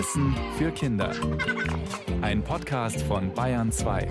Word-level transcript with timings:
Wissen 0.00 0.34
für 0.56 0.72
Kinder. 0.72 1.14
Ein 2.22 2.42
Podcast 2.42 3.02
von 3.02 3.34
Bayern 3.34 3.70
2. 3.70 4.10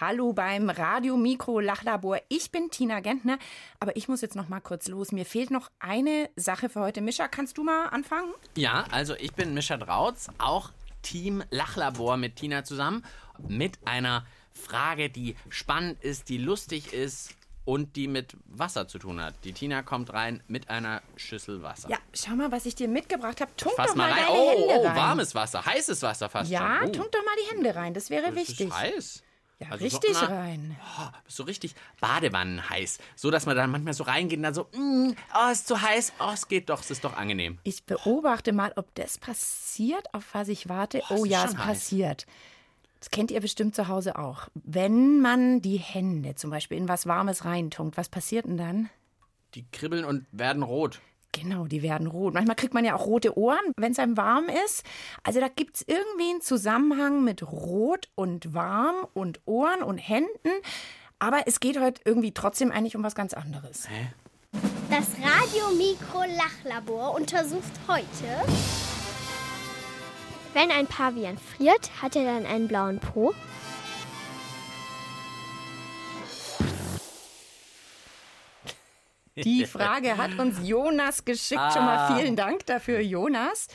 Hallo 0.00 0.32
beim 0.32 0.68
Radio 0.68 1.16
Mikro 1.16 1.60
Lachlabor. 1.60 2.18
Ich 2.28 2.50
bin 2.50 2.68
Tina 2.72 2.98
Gentner, 2.98 3.38
aber 3.78 3.96
ich 3.96 4.08
muss 4.08 4.20
jetzt 4.20 4.34
noch 4.34 4.48
mal 4.48 4.58
kurz 4.58 4.88
los. 4.88 5.12
Mir 5.12 5.26
fehlt 5.26 5.52
noch 5.52 5.70
eine 5.78 6.28
Sache 6.34 6.68
für 6.68 6.80
heute. 6.80 7.02
Mischa, 7.02 7.28
kannst 7.28 7.56
du 7.56 7.62
mal 7.62 7.86
anfangen? 7.90 8.34
Ja, 8.56 8.84
also 8.90 9.14
ich 9.14 9.32
bin 9.34 9.54
Mischa 9.54 9.76
Drautz, 9.76 10.26
auch 10.38 10.72
Team 11.02 11.44
Lachlabor 11.50 12.16
mit 12.16 12.34
Tina 12.34 12.64
zusammen, 12.64 13.04
mit 13.46 13.78
einer 13.84 14.26
Frage, 14.52 15.08
die 15.08 15.36
spannend 15.50 16.02
ist, 16.02 16.28
die 16.28 16.38
lustig 16.38 16.92
ist 16.92 17.36
und 17.64 17.94
die 17.96 18.08
mit 18.08 18.36
Wasser 18.46 18.88
zu 18.88 18.98
tun 18.98 19.20
hat. 19.22 19.34
Die 19.44 19.52
Tina 19.52 19.82
kommt 19.82 20.12
rein 20.12 20.42
mit 20.48 20.70
einer 20.70 21.02
Schüssel 21.16 21.62
Wasser. 21.62 21.88
Ja, 21.90 21.98
schau 22.14 22.32
mal, 22.32 22.50
was 22.50 22.66
ich 22.66 22.74
dir 22.74 22.88
mitgebracht 22.88 23.40
habe. 23.40 23.50
Tunk 23.56 23.74
Fass 23.76 23.88
doch 23.90 23.96
mal 23.96 24.10
mal 24.10 24.12
rein. 24.18 24.26
deine 24.26 24.38
Oh, 24.38 24.50
Hände 24.50 24.74
oh, 24.80 24.86
rein. 24.86 24.96
warmes 24.96 25.34
Wasser, 25.34 25.64
heißes 25.64 26.02
Wasser 26.02 26.28
fast 26.28 26.50
Ja, 26.50 26.78
schon. 26.80 26.88
Oh, 26.88 26.92
tunk 26.92 27.12
doch 27.12 27.24
mal 27.24 27.34
die 27.44 27.54
Hände 27.54 27.74
rein. 27.74 27.94
Das 27.94 28.10
wäre 28.10 28.26
das 28.26 28.34
wichtig. 28.34 28.68
ist 28.68 28.74
heiß. 28.76 29.22
Ja, 29.60 29.66
Also 29.72 29.84
richtig 29.84 30.12
na, 30.14 30.24
rein. 30.26 30.76
Oh, 30.98 31.08
so 31.28 31.42
richtig 31.42 31.74
Badewannen 32.00 32.70
heiß. 32.70 32.98
So, 33.14 33.30
dass 33.30 33.44
man 33.44 33.56
dann 33.56 33.70
manchmal 33.70 33.92
so 33.92 34.04
reingeht 34.04 34.38
und 34.38 34.44
dann 34.44 34.54
so, 34.54 34.68
mm, 34.72 35.10
oh, 35.34 35.52
ist 35.52 35.68
zu 35.68 35.82
heiß. 35.82 36.14
Oh, 36.18 36.30
es 36.32 36.48
geht 36.48 36.70
doch, 36.70 36.80
es 36.80 36.90
ist 36.90 37.04
doch 37.04 37.14
angenehm. 37.14 37.58
Ich 37.62 37.84
beobachte 37.84 38.54
mal, 38.54 38.72
ob 38.76 38.94
das 38.94 39.18
passiert, 39.18 40.14
auf 40.14 40.24
was 40.32 40.48
ich 40.48 40.70
warte. 40.70 41.02
Oh 41.10 41.24
ist 41.24 41.30
ja, 41.30 41.44
es 41.44 41.56
heiß. 41.58 41.66
passiert. 41.66 42.26
Das 43.00 43.10
kennt 43.10 43.30
ihr 43.30 43.40
bestimmt 43.40 43.74
zu 43.74 43.88
Hause 43.88 44.18
auch. 44.18 44.48
Wenn 44.54 45.20
man 45.20 45.62
die 45.62 45.78
Hände 45.78 46.34
zum 46.34 46.50
Beispiel 46.50 46.76
in 46.76 46.88
was 46.88 47.06
Warmes 47.06 47.44
reintunkt, 47.44 47.96
was 47.96 48.10
passiert 48.10 48.44
denn 48.46 48.58
dann? 48.58 48.90
Die 49.54 49.64
kribbeln 49.72 50.04
und 50.04 50.26
werden 50.32 50.62
rot. 50.62 51.00
Genau, 51.32 51.66
die 51.66 51.82
werden 51.82 52.06
rot. 52.06 52.34
Manchmal 52.34 52.56
kriegt 52.56 52.74
man 52.74 52.84
ja 52.84 52.94
auch 52.94 53.06
rote 53.06 53.38
Ohren, 53.38 53.72
wenn 53.76 53.92
es 53.92 53.98
einem 53.98 54.16
warm 54.16 54.46
ist. 54.66 54.84
Also 55.22 55.40
da 55.40 55.48
gibt 55.48 55.76
es 55.76 55.84
irgendwie 55.86 56.30
einen 56.30 56.40
Zusammenhang 56.40 57.24
mit 57.24 57.42
Rot 57.42 58.08
und 58.16 58.52
warm 58.52 59.06
und 59.14 59.40
Ohren 59.46 59.82
und 59.82 59.98
Händen. 59.98 60.50
Aber 61.18 61.42
es 61.46 61.60
geht 61.60 61.80
heute 61.80 62.00
irgendwie 62.04 62.32
trotzdem 62.32 62.72
eigentlich 62.72 62.96
um 62.96 63.02
was 63.02 63.14
ganz 63.14 63.32
anderes. 63.32 63.86
Das 64.90 65.06
Radio-Mikro-Lachlabor 65.22 67.14
untersucht 67.14 67.72
heute. 67.86 68.89
Wenn 70.52 70.70
ein 70.70 70.86
Pavian 70.86 71.38
friert, 71.38 71.90
hat 72.02 72.16
er 72.16 72.24
dann 72.24 72.46
einen 72.46 72.66
blauen 72.68 72.98
Po? 72.98 73.34
Die 79.36 79.64
Frage 79.64 80.16
hat 80.18 80.38
uns 80.38 80.66
Jonas 80.66 81.24
geschickt. 81.24 81.72
Schon 81.72 81.84
mal 81.84 82.10
Ah. 82.10 82.16
vielen 82.16 82.36
Dank 82.36 82.66
dafür, 82.66 83.00
Jonas. 83.00 83.68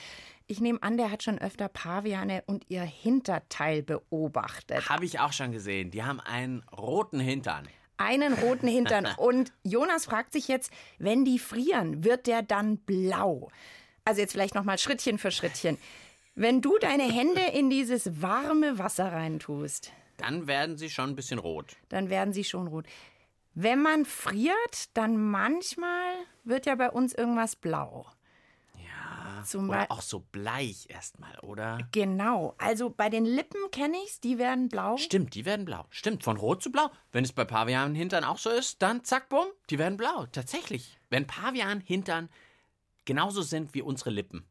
Ich 0.47 0.59
nehme 0.61 0.83
an, 0.83 0.97
der 0.97 1.09
hat 1.09 1.23
schon 1.23 1.39
öfter 1.39 1.69
Paviane 1.69 2.43
und 2.45 2.65
ihr 2.69 2.83
Hinterteil 2.83 3.81
beobachtet. 3.81 4.87
Habe 4.89 5.05
ich 5.05 5.19
auch 5.19 5.33
schon 5.33 5.51
gesehen. 5.51 5.89
Die 5.89 6.03
haben 6.03 6.19
einen 6.19 6.61
roten 6.77 7.19
Hintern. 7.19 7.67
Einen 7.97 8.33
roten 8.33 8.67
Hintern. 8.67 9.07
Und 9.17 9.53
Jonas 9.63 10.03
fragt 10.05 10.33
sich 10.33 10.49
jetzt, 10.49 10.69
wenn 10.99 11.23
die 11.23 11.39
frieren, 11.39 12.03
wird 12.03 12.27
der 12.27 12.41
dann 12.41 12.77
blau? 12.79 13.49
Also 14.03 14.19
jetzt 14.19 14.33
vielleicht 14.33 14.53
noch 14.53 14.65
mal 14.65 14.77
Schrittchen 14.77 15.17
für 15.17 15.31
Schrittchen. 15.31 15.77
Wenn 16.36 16.61
du 16.61 16.78
deine 16.80 17.03
Hände 17.11 17.41
in 17.53 17.69
dieses 17.69 18.22
warme 18.22 18.78
Wasser 18.78 19.11
reintust, 19.11 19.91
Dann 20.17 20.47
werden 20.47 20.78
sie 20.78 20.89
schon 20.89 21.11
ein 21.11 21.16
bisschen 21.16 21.39
rot. 21.39 21.75
dann 21.89 22.09
werden 22.09 22.33
sie 22.33 22.44
schon 22.44 22.67
rot. 22.67 22.86
Wenn 23.53 23.81
man 23.81 24.03
friert, 24.05 24.89
dann 24.95 25.17
manchmal 25.17 26.13
wird 26.44 26.66
ja 26.66 26.75
bei 26.75 26.89
uns 26.91 27.13
irgendwas 27.13 27.56
blau. 27.56 28.06
Ja. 28.75 29.44
Zum 29.45 29.69
Oder 29.69 29.90
auch 29.90 30.01
so 30.01 30.19
bleich 30.31 30.88
erstmal, 30.90 31.40
oder? 31.40 31.78
Genau. 31.94 32.53
Also 32.57 32.90
bei 32.90 33.09
den 33.09 33.24
Lippen 33.25 33.72
kenne 33.72 33.95
ich's, 34.06 34.19
die 34.19 34.38
werden 34.38 34.68
blau. 34.68 34.97
Stimmt, 34.97 35.35
die 35.35 35.45
werden 35.45 35.63
blau. 35.66 35.85
Stimmt, 35.90 36.24
von 36.25 36.35
rot 36.35 36.62
zu 36.63 36.69
blau. 36.72 36.90
Wenn 37.13 37.24
es 37.24 37.31
bei 37.31 37.45
Pavian-Hintern 37.45 38.25
auch 38.25 38.40
so 38.40 38.50
ist, 38.50 38.81
dann 38.81 39.06
zack, 39.06 39.29
bumm, 39.29 39.47
die 39.69 39.79
werden 39.79 39.95
blau. 39.97 40.25
Tatsächlich. 40.34 40.97
Wenn 41.09 41.25
Pavian-Hintern 41.28 42.28
genauso 43.06 43.41
sind 43.41 43.74
wie 43.74 43.81
unsere 43.81 44.09
Lippen, 44.09 44.45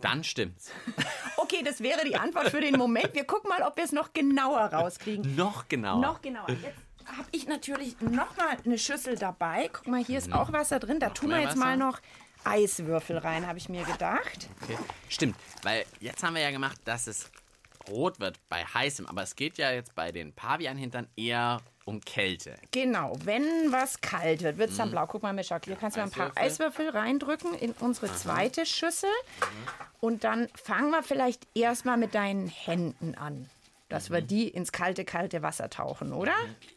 dann 0.00 0.24
stimmt's. 0.24 0.70
Okay, 1.38 1.62
das 1.64 1.80
wäre 1.80 2.04
die 2.04 2.16
Antwort 2.16 2.48
für 2.50 2.60
den 2.60 2.76
Moment. 2.76 3.14
Wir 3.14 3.24
gucken 3.24 3.48
mal, 3.48 3.62
ob 3.62 3.76
wir 3.76 3.84
es 3.84 3.92
noch 3.92 4.12
genauer 4.12 4.62
rauskriegen. 4.62 5.36
Noch 5.36 5.68
genauer. 5.68 6.00
Noch 6.00 6.20
genauer. 6.20 6.48
Jetzt 6.48 6.74
habe 7.16 7.28
ich 7.30 7.46
natürlich 7.46 8.00
noch 8.00 8.36
mal 8.36 8.56
eine 8.64 8.78
Schüssel 8.78 9.14
dabei. 9.16 9.70
Guck 9.72 9.86
mal, 9.86 10.02
hier 10.02 10.18
ist 10.18 10.32
auch 10.32 10.52
Wasser 10.52 10.80
drin. 10.80 10.98
Da 10.98 11.10
tun 11.10 11.30
wir 11.30 11.36
jetzt 11.38 11.50
Wasser? 11.50 11.58
mal 11.60 11.76
noch 11.76 12.00
Eiswürfel 12.42 13.18
rein, 13.18 13.46
habe 13.46 13.58
ich 13.58 13.68
mir 13.68 13.84
gedacht. 13.84 14.48
Okay. 14.62 14.76
Stimmt, 15.08 15.36
weil 15.62 15.84
jetzt 16.00 16.24
haben 16.24 16.34
wir 16.34 16.42
ja 16.42 16.50
gemacht, 16.50 16.78
dass 16.84 17.06
es 17.06 17.30
rot 17.88 18.18
wird 18.18 18.40
bei 18.48 18.64
heißem. 18.64 19.06
Aber 19.06 19.22
es 19.22 19.36
geht 19.36 19.56
ja 19.58 19.70
jetzt 19.70 19.94
bei 19.94 20.10
den 20.10 20.32
Pavian-Hintern 20.32 21.06
eher 21.14 21.60
um 21.84 22.00
Kälte. 22.00 22.56
Genau, 22.72 23.16
wenn 23.22 23.44
was 23.70 24.00
kalt 24.00 24.42
wird, 24.42 24.58
wird 24.58 24.70
es 24.70 24.76
dann 24.78 24.90
blau. 24.90 25.06
Guck 25.06 25.22
mal, 25.22 25.32
Mischak, 25.32 25.66
hier 25.66 25.76
kannst 25.76 25.96
du 25.96 26.00
mal 26.00 26.06
ein 26.06 26.10
paar 26.12 26.26
Mhm. 26.30 26.32
Eiswürfel. 26.34 26.88
Eiswürfel 26.88 26.88
reindrücken 26.90 27.54
in 27.54 27.70
unsere 27.78 28.12
zweite 28.12 28.66
Schüssel. 28.66 29.10
Und 30.00 30.24
dann 30.24 30.48
fangen 30.54 30.90
wir 30.90 31.02
vielleicht 31.02 31.46
erstmal 31.54 31.96
mit 31.96 32.14
deinen 32.14 32.48
Händen 32.48 33.14
an. 33.14 33.48
Dass 33.88 34.10
Mhm. 34.10 34.14
wir 34.14 34.20
die 34.22 34.48
ins 34.48 34.72
kalte, 34.72 35.04
kalte 35.04 35.42
Wasser 35.42 35.70
tauchen, 35.70 36.12
oder? 36.12 36.32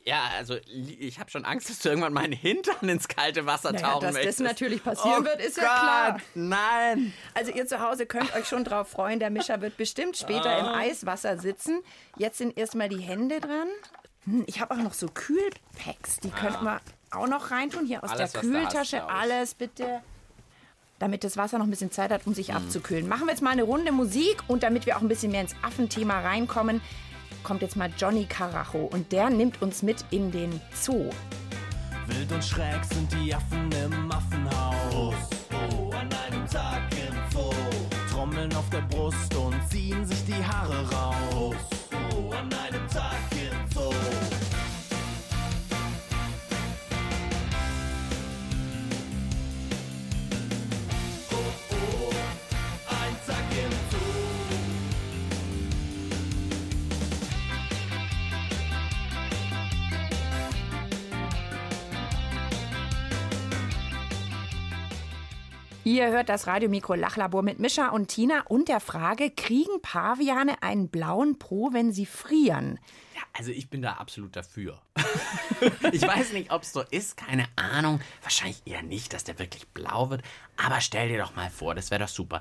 Ja, 0.06 0.22
also 0.38 0.58
ich 0.68 1.20
habe 1.20 1.32
schon 1.32 1.44
Angst, 1.44 1.68
dass 1.68 1.80
du 1.80 1.90
irgendwann 1.90 2.14
meinen 2.14 2.34
Hintern 2.34 2.88
ins 2.88 3.08
kalte 3.08 3.48
Wasser 3.48 3.72
Naja, 3.72 3.88
tauchen 3.94 4.02
dass 4.04 4.14
das 4.14 4.24
möchtest. 4.26 4.40
natürlich 4.42 4.84
passieren 4.84 5.22
oh 5.22 5.26
wird, 5.26 5.42
ist 5.42 5.58
ja 5.58 5.64
Gott, 5.64 5.80
klar. 5.80 6.20
Nein. 6.36 7.14
Also 7.34 7.52
ihr 7.52 7.66
zu 7.66 7.80
Hause 7.80 8.06
könnt 8.06 8.32
euch 8.36 8.48
schon 8.48 8.64
drauf 8.64 8.90
freuen, 8.90 9.18
der 9.20 9.32
Mischer 9.32 9.60
wird 9.62 9.76
bestimmt 9.76 10.18
später 10.18 10.50
Ah. 10.52 10.60
im 10.60 10.66
Eiswasser 10.68 11.40
sitzen. 11.40 11.80
Jetzt 12.16 12.38
sind 12.38 12.56
erstmal 12.56 12.90
die 12.90 13.02
Hände 13.02 13.40
dran. 13.40 13.70
Hm, 14.26 14.44
Ich 14.46 14.62
habe 14.62 14.76
auch 14.76 14.80
noch 14.84 14.94
so 14.94 15.08
Kühlpacks, 15.08 16.18
die 16.20 16.30
könnten 16.30 16.64
wir 16.64 16.80
auch 17.10 17.28
noch 17.28 17.50
reintun. 17.50 17.88
Hier 17.88 18.04
aus 18.04 18.12
Ah. 18.12 18.14
Alles, 18.14 18.34
der 18.34 18.42
hast, 18.44 18.48
Kühltasche, 18.50 18.98
ich. 18.98 19.04
alles 19.12 19.56
bitte. 19.56 20.02
Damit 21.00 21.24
das 21.24 21.38
Wasser 21.38 21.58
noch 21.58 21.66
ein 21.66 21.70
bisschen 21.72 21.92
Zeit 21.92 22.12
hat, 22.12 22.26
um 22.26 22.32
Mhm. 22.32 22.36
sich 22.36 22.54
abzukühlen. 22.54 23.08
Machen 23.08 23.26
wir 23.26 23.32
jetzt 23.32 23.42
mal 23.42 23.52
eine 23.52 23.64
Runde 23.64 23.92
Musik 23.92 24.44
und 24.48 24.64
damit 24.64 24.86
wir 24.86 24.98
auch 24.98 25.02
ein 25.02 25.08
bisschen 25.08 25.32
mehr 25.32 25.42
ins 25.42 25.56
Affenthema 25.62 26.20
reinkommen, 26.20 26.82
kommt 27.44 27.62
jetzt 27.62 27.78
mal 27.78 27.90
Johnny 27.98 28.26
Carajo 28.26 28.90
und 28.92 29.12
der 29.12 29.30
nimmt 29.30 29.62
uns 29.62 29.82
mit 29.82 30.04
in 30.12 30.32
den 30.32 30.60
Zoo. 30.74 31.10
Wild 32.08 32.32
und 32.32 32.44
schräg 32.44 32.84
sind 32.92 33.12
die 33.14 33.34
Affen 33.34 33.70
im 33.72 34.12
Affenhaus. 34.12 35.16
Oh, 35.52 35.90
an 35.92 36.10
einem 36.28 36.48
Tag 36.50 36.82
im 36.92 37.16
Zoo. 37.32 37.54
Trommeln 38.12 38.54
auf 38.56 38.70
der 38.72 38.82
Brust 38.82 39.34
und 39.36 39.56
ziehen 39.70 40.06
sich 40.06 40.26
die 40.26 40.44
Haare 40.44 40.90
raus. 40.92 41.56
Ihr 65.90 66.12
hört 66.12 66.30
das 66.30 66.46
Radiomikro 66.46 66.94
Lachlabor 66.94 67.42
mit 67.42 67.58
Mischa 67.58 67.88
und 67.88 68.10
Tina 68.10 68.42
und 68.42 68.68
der 68.68 68.80
Frage, 68.80 69.32
kriegen 69.32 69.82
Paviane 69.82 70.62
einen 70.62 70.88
blauen 70.88 71.40
Po, 71.40 71.74
wenn 71.74 71.92
sie 71.92 72.06
frieren? 72.06 72.80
Ja, 73.16 73.24
also 73.34 73.50
ich 73.50 73.72
bin 73.72 73.82
da 73.82 73.94
absolut 73.94 74.36
dafür. 74.36 74.80
ich 75.92 76.04
weiß 76.04 76.34
nicht, 76.34 76.52
ob 76.52 76.62
es 76.62 76.74
so 76.74 76.84
ist, 76.92 77.18
keine 77.18 77.46
Ahnung. 77.56 78.02
Wahrscheinlich 78.22 78.62
eher 78.66 78.84
nicht, 78.84 79.14
dass 79.14 79.24
der 79.24 79.40
wirklich 79.40 79.68
blau 79.70 80.12
wird. 80.12 80.22
Aber 80.58 80.80
stell 80.80 81.10
dir 81.10 81.18
doch 81.18 81.36
mal 81.36 81.50
vor, 81.50 81.74
das 81.74 81.90
wäre 81.90 82.04
doch 82.04 82.08
super. 82.08 82.40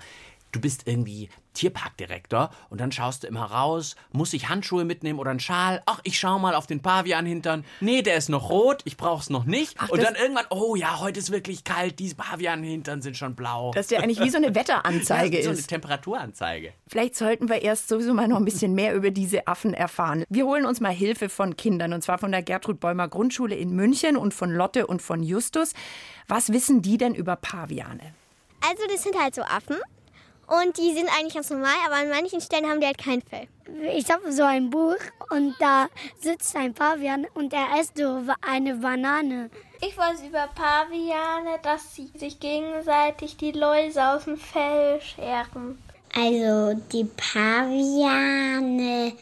Du 0.53 0.61
bist 0.61 0.87
irgendwie 0.87 1.29
Tierparkdirektor 1.53 2.51
und 2.71 2.81
dann 2.81 2.93
schaust 2.93 3.25
du 3.25 3.27
immer 3.27 3.45
raus, 3.45 3.97
muss 4.13 4.33
ich 4.33 4.49
Handschuhe 4.49 4.85
mitnehmen 4.85 5.19
oder 5.19 5.31
einen 5.31 5.41
Schal? 5.41 5.83
Ach, 5.87 6.01
ich 6.05 6.19
schau 6.19 6.39
mal 6.39 6.55
auf 6.55 6.67
den 6.67 6.81
Pavian-Hintern. 6.81 7.65
Nee, 7.81 8.03
der 8.03 8.17
ist 8.17 8.29
noch 8.29 8.49
rot, 8.49 8.83
ich 8.85 8.97
brauch's 8.97 9.29
noch 9.29 9.45
nicht. 9.45 9.75
Ach, 9.79 9.89
und 9.89 10.03
dann 10.03 10.15
irgendwann, 10.15 10.47
oh 10.51 10.77
ja, 10.77 11.01
heute 11.01 11.19
ist 11.19 11.31
wirklich 11.33 11.65
kalt, 11.65 11.99
die 11.99 12.15
Pavian-Hintern 12.15 13.03
sind 13.03 13.17
schon 13.17 13.35
blau. 13.35 13.73
Das 13.75 13.87
ist 13.87 13.91
ja 13.91 14.01
eigentlich 14.01 14.21
wie 14.21 14.31
so 14.31 14.39
eine 14.39 14.55
Wetteranzeige 14.55 15.39
ja, 15.39 15.43
so 15.43 15.51
eine 15.51 15.59
ist. 15.59 15.67
Temperaturanzeige. 15.67 16.73
Vielleicht 16.87 17.17
sollten 17.17 17.49
wir 17.49 17.61
erst 17.63 17.89
sowieso 17.89 18.15
mal 18.15 18.29
noch 18.29 18.39
ein 18.39 18.45
bisschen 18.45 18.75
mehr 18.75 18.95
über 18.95 19.11
diese 19.11 19.47
Affen 19.49 19.75
erfahren. 19.75 20.25
Wir 20.29 20.47
holen 20.47 20.65
uns 20.65 20.81
mal 20.81 20.93
Hilfe 20.93 21.29
von 21.29 21.57
Kindern 21.57 21.93
und 21.93 22.03
zwar 22.03 22.19
von 22.19 22.31
der 22.31 22.43
Gertrud 22.43 22.81
Bäumer 22.81 23.09
Grundschule 23.09 23.55
in 23.55 23.71
München 23.75 24.17
und 24.17 24.33
von 24.33 24.51
Lotte 24.51 24.87
und 24.87 25.03
von 25.03 25.23
Justus. 25.23 25.73
Was 26.29 26.53
wissen 26.53 26.83
die 26.83 26.97
denn 26.97 27.15
über 27.15 27.37
Paviane? 27.37 28.15
Also 28.61 28.83
das 28.89 29.03
sind 29.03 29.21
halt 29.21 29.35
so 29.35 29.43
Affen. 29.43 29.77
Und 30.49 30.79
die 30.79 30.95
sind 30.95 31.09
eigentlich 31.15 31.35
ganz 31.35 31.51
normal, 31.51 31.75
aber 31.87 31.97
an 31.97 32.09
manchen 32.09 32.41
Stellen 32.41 32.67
haben 32.67 32.81
die 32.81 32.87
halt 32.87 32.97
kein 32.99 33.21
Fell. 33.21 33.47
Ich 33.95 34.11
habe 34.11 34.33
so 34.33 34.43
ein 34.45 34.71
Buch 34.71 34.97
und 35.31 35.55
da 35.61 35.89
sitzt 36.19 36.57
ein 36.57 36.73
Pavian 36.73 37.27
und 37.35 37.53
er 37.53 37.79
isst 37.79 37.99
so 37.99 38.23
eine 38.41 38.75
Banane. 38.77 39.51
Ich 39.81 39.97
weiß 39.97 40.23
über 40.23 40.49
Paviane, 40.55 41.59
dass 41.63 41.95
sie 41.95 42.11
sich 42.17 42.41
gegenseitig 42.41 43.37
die 43.37 43.53
Läuse 43.53 44.09
aus 44.09 44.25
dem 44.25 44.39
Fell 44.39 45.01
scheren. 45.03 45.79
Also 46.17 46.81
die 46.93 47.05
Paviane, 47.05 47.53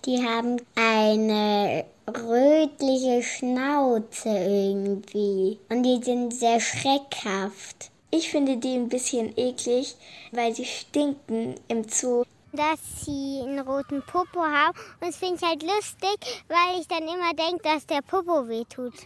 die 0.05 0.25
haben 0.25 0.56
eine 0.76 1.84
rötliche 2.08 3.22
Schnauze 3.22 4.29
irgendwie. 4.29 5.58
Und 5.69 5.82
die 5.82 6.00
sind 6.02 6.32
sehr 6.32 6.61
schreckhaft. 6.61 7.90
Ich 8.17 8.31
finde 8.31 8.57
die 8.57 8.75
ein 8.75 8.89
bisschen 8.89 9.37
eklig, 9.37 9.95
weil 10.33 10.55
sie 10.55 10.65
stinken 10.65 11.55
im 11.69 11.87
Zoo. 11.87 12.25
Dass 12.53 12.79
sie 13.05 13.43
einen 13.43 13.59
roten 13.59 14.01
Popo 14.01 14.41
haben. 14.41 14.79
Und 15.01 15.09
das 15.09 15.17
finde 15.17 15.35
ich 15.35 15.43
halt 15.43 15.63
lustig, 15.63 16.45
weil 16.49 16.81
ich 16.81 16.89
dann 16.89 17.03
immer 17.03 17.35
denke, 17.35 17.63
dass 17.63 17.87
der 17.87 18.01
Popo 18.01 18.49
wehtut. 18.49 18.95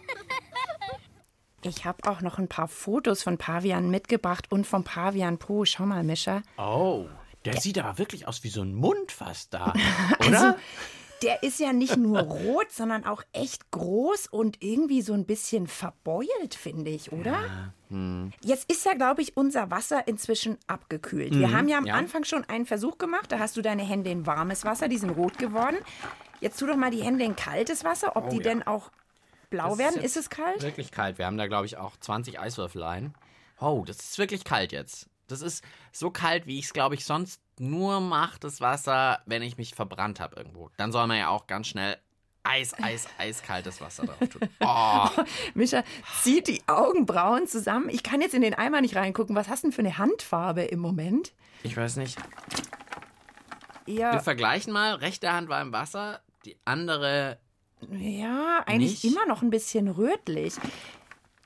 Ich 1.62 1.84
habe 1.84 1.98
auch 2.08 2.22
noch 2.22 2.38
ein 2.38 2.48
paar 2.48 2.68
Fotos 2.68 3.22
von 3.22 3.36
Pavian 3.36 3.90
mitgebracht 3.90 4.46
und 4.50 4.66
vom 4.66 4.82
Pavian 4.82 5.36
Po. 5.36 5.66
Schau 5.66 5.84
mal, 5.84 6.02
Mischa. 6.02 6.40
Oh, 6.56 7.04
der 7.44 7.60
sieht 7.60 7.78
aber 7.78 7.98
wirklich 7.98 8.26
aus 8.26 8.42
wie 8.44 8.48
so 8.48 8.62
ein 8.62 8.74
Mund 8.74 9.12
fast 9.12 9.52
da, 9.52 9.74
oder? 10.26 10.40
Also, 10.40 10.58
der 11.22 11.42
ist 11.42 11.58
ja 11.60 11.72
nicht 11.72 11.96
nur 11.96 12.18
rot, 12.20 12.70
sondern 12.72 13.04
auch 13.04 13.22
echt 13.32 13.70
groß 13.70 14.26
und 14.28 14.62
irgendwie 14.62 15.02
so 15.02 15.12
ein 15.12 15.26
bisschen 15.26 15.66
verbeult, 15.66 16.54
finde 16.54 16.90
ich, 16.90 17.12
oder? 17.12 17.36
hm. 17.88 18.32
Jetzt 18.42 18.70
ist 18.70 18.84
ja, 18.86 18.94
glaube 18.94 19.22
ich, 19.22 19.36
unser 19.36 19.70
Wasser 19.70 20.06
inzwischen 20.08 20.58
abgekühlt. 20.66 21.34
Wir 21.34 21.48
Mhm, 21.48 21.56
haben 21.56 21.68
ja 21.68 21.78
am 21.78 21.86
ja. 21.86 21.94
Anfang 21.94 22.24
schon 22.24 22.44
einen 22.44 22.66
Versuch 22.66 22.98
gemacht. 22.98 23.30
Da 23.32 23.38
hast 23.38 23.56
du 23.56 23.62
deine 23.62 23.82
Hände 23.82 24.10
in 24.10 24.26
warmes 24.26 24.64
Wasser, 24.64 24.88
die 24.88 24.98
sind 24.98 25.10
rot 25.10 25.38
geworden. 25.38 25.76
Jetzt 26.40 26.58
tu 26.58 26.66
doch 26.66 26.76
mal 26.76 26.90
die 26.90 27.02
Hände 27.02 27.24
in 27.24 27.36
kaltes 27.36 27.84
Wasser, 27.84 28.16
ob 28.16 28.26
Oh 28.26 28.28
die 28.30 28.36
ja. 28.36 28.42
denn 28.42 28.62
auch 28.66 28.90
blau 29.50 29.70
Das 29.70 29.78
werden. 29.78 29.94
jetzt 29.96 30.04
Ist 30.04 30.16
es 30.16 30.30
kalt? 30.30 30.62
Wirklich 30.62 30.90
kalt. 30.90 31.18
Wir 31.18 31.26
haben 31.26 31.36
da, 31.36 31.46
glaube 31.48 31.66
ich, 31.66 31.76
auch 31.76 31.96
20 31.98 32.38
Eiswürfel 32.38 32.82
ein. 32.82 33.14
Oh, 33.60 33.84
das 33.86 33.96
ist 33.98 34.18
wirklich 34.18 34.44
kalt 34.44 34.72
jetzt. 34.72 35.06
Das 35.26 35.42
ist 35.42 35.62
so 35.92 36.10
kalt, 36.10 36.46
wie 36.46 36.58
ich 36.58 36.64
es, 36.66 36.72
glaube 36.72 36.94
ich, 36.94 37.04
sonst 37.04 37.40
nur 37.60 38.00
mache, 38.00 38.40
das 38.40 38.60
Wasser, 38.60 39.20
wenn 39.26 39.42
ich 39.42 39.56
mich 39.58 39.74
verbrannt 39.74 40.18
habe 40.20 40.36
irgendwo. 40.36 40.70
Dann 40.76 40.92
soll 40.92 41.06
man 41.06 41.18
ja 41.18 41.28
auch 41.28 41.46
ganz 41.46 41.68
schnell 41.68 41.96
Eis, 42.42 42.72
Eis, 42.82 43.06
eiskaltes 43.18 43.80
Wasser 43.82 44.06
drauf 44.06 44.16
tun. 44.28 44.40
Oh, 44.60 45.08
Mischa 45.54 45.84
zieht 46.22 46.48
die 46.48 46.62
Augenbrauen 46.66 47.46
zusammen. 47.46 47.90
Ich 47.90 48.02
kann 48.02 48.22
jetzt 48.22 48.32
in 48.34 48.40
den 48.40 48.54
Eimer 48.54 48.80
nicht 48.80 48.96
reingucken. 48.96 49.36
Was 49.36 49.48
hast 49.48 49.62
du 49.62 49.68
denn 49.68 49.72
für 49.72 49.82
eine 49.82 49.98
Handfarbe 49.98 50.62
im 50.62 50.80
Moment? 50.80 51.32
ich 51.62 51.76
weiß 51.76 51.96
nicht. 51.96 52.18
Wir 53.84 54.00
Eher, 54.00 54.20
vergleichen 54.20 54.72
mal. 54.72 54.94
Rechte 54.94 55.30
Hand 55.32 55.48
war 55.50 55.60
im 55.60 55.72
Wasser, 55.72 56.20
die 56.46 56.56
andere. 56.64 57.38
ja, 57.90 58.62
eigentlich 58.66 59.04
Nicht? 59.04 59.12
immer 59.12 59.26
noch 59.26 59.42
ein 59.42 59.50
bisschen 59.50 59.88
rötlich. 59.88 60.54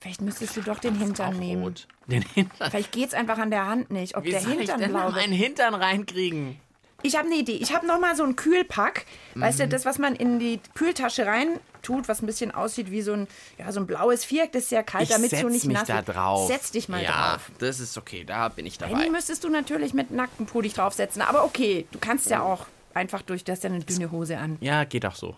Vielleicht 0.05 0.21
müsstest 0.21 0.55
du 0.55 0.61
doch 0.61 0.79
den 0.81 0.97
Hintern 0.97 1.39
nehmen. 1.39 1.75
Den 2.09 2.21
Hintern. 2.21 2.71
Vielleicht 2.71 2.93
geht's 2.93 3.15
einfach 3.15 3.39
an 3.39 3.51
der 3.51 3.65
Hand 3.65 3.91
nicht, 3.91 4.19
ob 4.19 4.25
Wie 4.25 4.33
der 4.33 4.41
soll 4.43 4.53
ich 4.53 4.59
Hintern 4.59 4.81
denn 4.81 4.91
blau 4.91 5.09
noch 5.09 5.17
einen 5.17 5.33
Hintern 5.33 5.73
reinkriegen? 5.75 6.61
Ich 7.01 7.17
habe 7.17 7.27
eine 7.27 7.37
Idee. 7.37 7.57
Ich 7.57 7.73
habe 7.75 7.87
noch 7.87 7.99
mal 7.99 8.15
so 8.15 8.23
einen 8.23 8.37
Kühlpack. 8.37 9.07
Weißt 9.35 9.59
Mhm. 9.61 9.63
du, 9.63 9.69
das, 9.71 9.87
was 9.87 9.99
man 9.99 10.15
in 10.15 10.39
die 10.39 10.61
Kühltasche 10.75 11.25
rein 11.25 11.59
tut, 11.81 12.07
was 12.07 12.21
ein 12.21 12.27
bisschen 12.27 12.51
aussieht 12.51 12.91
wie 12.91 13.01
so 13.01 13.15
ein, 13.15 13.29
ja, 13.57 13.73
so 13.73 13.81
ein 13.81 13.87
blaues 13.87 14.27
Viereck, 14.27 14.53
das 14.53 14.65
ist 14.65 14.69
sehr 14.69 14.83
kalt, 14.83 15.05
Ich 15.05 15.09
damit 15.09 15.31
setz 15.31 15.41
so 15.41 15.49
nicht 15.49 15.65
mich 15.65 15.75
nass 15.79 15.87
da 15.87 16.03
drauf. 16.03 16.49
Setz 16.49 16.71
dich 16.71 16.91
mal 16.91 17.03
ja, 17.03 17.33
drauf. 17.37 17.51
das 17.61 17.81
ist 17.81 17.97
okay. 17.97 18.25
Da 18.25 18.51
bin 18.51 18.67
ich 18.67 18.77
dabei. 18.77 18.93
Eigentlich 18.97 19.11
müsstest 19.11 19.43
du 19.45 19.49
natürlich 19.49 19.95
mit 19.95 20.11
nacktem 20.11 20.45
Po 20.45 20.61
dich 20.61 20.75
draufsetzen. 20.75 21.23
Aber 21.23 21.45
okay, 21.45 21.87
du 21.93 21.99
kannst 21.99 22.29
ja 22.29 22.43
auch 22.43 22.67
einfach 22.93 23.23
durch, 23.23 23.43
das 23.43 23.63
ja 23.63 23.71
eine 23.71 23.81
dünne 23.81 24.11
Hose 24.11 24.37
an. 24.37 24.59
Ja, 24.61 24.85
geht 24.85 25.07
auch 25.07 25.17
so. 25.17 25.35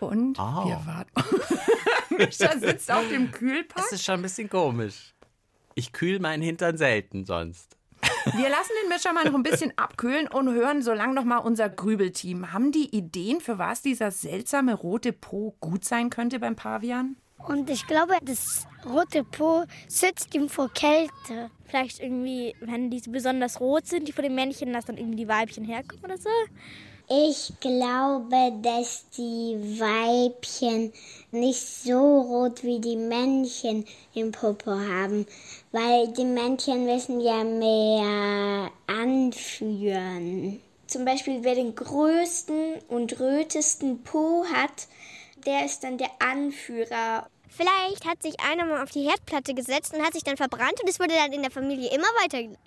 Und 0.00 0.38
Oh. 0.38 0.66
wir 0.66 0.80
warten. 0.86 1.12
Mischa 2.16 2.58
sitzt 2.58 2.90
auf 2.90 3.08
dem 3.08 3.30
Kühlpack. 3.30 3.76
Das 3.76 3.92
ist 3.92 4.04
schon 4.04 4.16
ein 4.16 4.22
bisschen 4.22 4.48
komisch. 4.50 5.14
Ich 5.74 5.92
kühl 5.92 6.18
meinen 6.20 6.42
Hintern 6.42 6.76
selten 6.76 7.24
sonst. 7.24 7.76
Wir 8.36 8.48
lassen 8.50 8.72
den 8.82 8.88
Mischer 8.90 9.12
mal 9.12 9.24
noch 9.24 9.34
ein 9.34 9.42
bisschen 9.42 9.72
abkühlen 9.76 10.26
und 10.28 10.52
hören 10.52 10.82
so 10.82 10.92
lang 10.92 11.14
noch 11.14 11.24
mal 11.24 11.38
unser 11.38 11.68
Grübelteam. 11.70 12.52
Haben 12.52 12.72
die 12.72 12.94
Ideen, 12.94 13.40
für 13.40 13.58
was 13.58 13.80
dieser 13.82 14.10
seltsame 14.10 14.74
rote 14.74 15.12
Po 15.12 15.54
gut 15.60 15.84
sein 15.84 16.10
könnte 16.10 16.38
beim 16.38 16.56
Pavian? 16.56 17.16
Und 17.38 17.70
ich 17.70 17.86
glaube, 17.86 18.14
das 18.22 18.66
rote 18.84 19.24
Po 19.24 19.64
schützt 19.90 20.34
ihm 20.34 20.50
vor 20.50 20.70
Kälte. 20.74 21.50
Vielleicht 21.64 22.00
irgendwie, 22.00 22.54
wenn 22.60 22.90
die 22.90 23.00
besonders 23.08 23.60
rot 23.60 23.86
sind, 23.86 24.06
die 24.08 24.12
von 24.12 24.24
den 24.24 24.34
Männchen, 24.34 24.72
dass 24.74 24.84
dann 24.84 24.98
irgendwie 24.98 25.16
die 25.24 25.28
Weibchen 25.28 25.64
herkommen 25.64 26.04
oder 26.04 26.18
so. 26.18 26.28
Ich 27.12 27.54
glaube, 27.58 28.52
dass 28.62 29.04
die 29.18 29.80
Weibchen 29.80 30.92
nicht 31.32 31.60
so 31.60 32.20
rot 32.20 32.62
wie 32.62 32.78
die 32.78 32.94
Männchen 32.94 33.84
im 34.14 34.30
Popo 34.30 34.70
haben, 34.70 35.26
weil 35.72 36.06
die 36.12 36.24
Männchen 36.24 36.84
müssen 36.84 37.18
ja 37.18 37.42
mehr 37.42 38.70
anführen. 38.86 40.60
Zum 40.86 41.04
Beispiel, 41.04 41.42
wer 41.42 41.56
den 41.56 41.74
größten 41.74 42.76
und 42.86 43.18
rötesten 43.18 44.04
Po 44.04 44.44
hat, 44.44 44.86
der 45.44 45.64
ist 45.64 45.82
dann 45.82 45.98
der 45.98 46.10
Anführer. 46.20 47.26
Vielleicht 47.48 48.06
hat 48.06 48.22
sich 48.22 48.38
einer 48.38 48.66
mal 48.66 48.84
auf 48.84 48.92
die 48.92 49.08
Herdplatte 49.08 49.54
gesetzt 49.54 49.92
und 49.92 50.06
hat 50.06 50.12
sich 50.12 50.22
dann 50.22 50.36
verbrannt 50.36 50.80
und 50.80 50.88
es 50.88 51.00
wurde 51.00 51.14
dann 51.14 51.32
in 51.32 51.42
der 51.42 51.50
Familie 51.50 51.90
immer 51.90 52.06
weitergeleitet. 52.22 52.60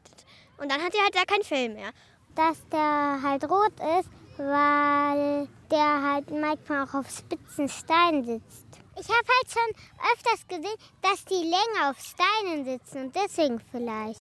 Und 0.58 0.70
dann 0.70 0.84
hat 0.84 0.94
er 0.94 1.04
halt 1.04 1.16
da 1.16 1.24
kein 1.24 1.44
Fell 1.44 1.70
mehr. 1.70 1.92
Dass 2.36 2.58
der 2.70 3.22
halt 3.22 3.50
rot 3.50 3.72
ist, 4.00 4.10
weil 4.38 5.48
der 5.70 6.02
halt 6.04 6.32
manchmal 6.32 6.88
auch 6.88 6.94
auf 6.96 7.10
spitzen 7.10 7.70
Steinen 7.70 8.24
sitzt. 8.24 8.68
Ich 9.00 9.08
habe 9.08 9.28
halt 9.28 9.52
schon 9.52 10.12
öfters 10.14 10.48
gesehen, 10.48 10.78
dass 11.02 11.26
die 11.26 11.44
länger 11.44 11.90
auf 11.90 12.00
Steinen 12.00 12.66
sitzen 12.66 13.06
und 13.06 13.16
deswegen 13.16 13.60
vielleicht. 13.72 14.23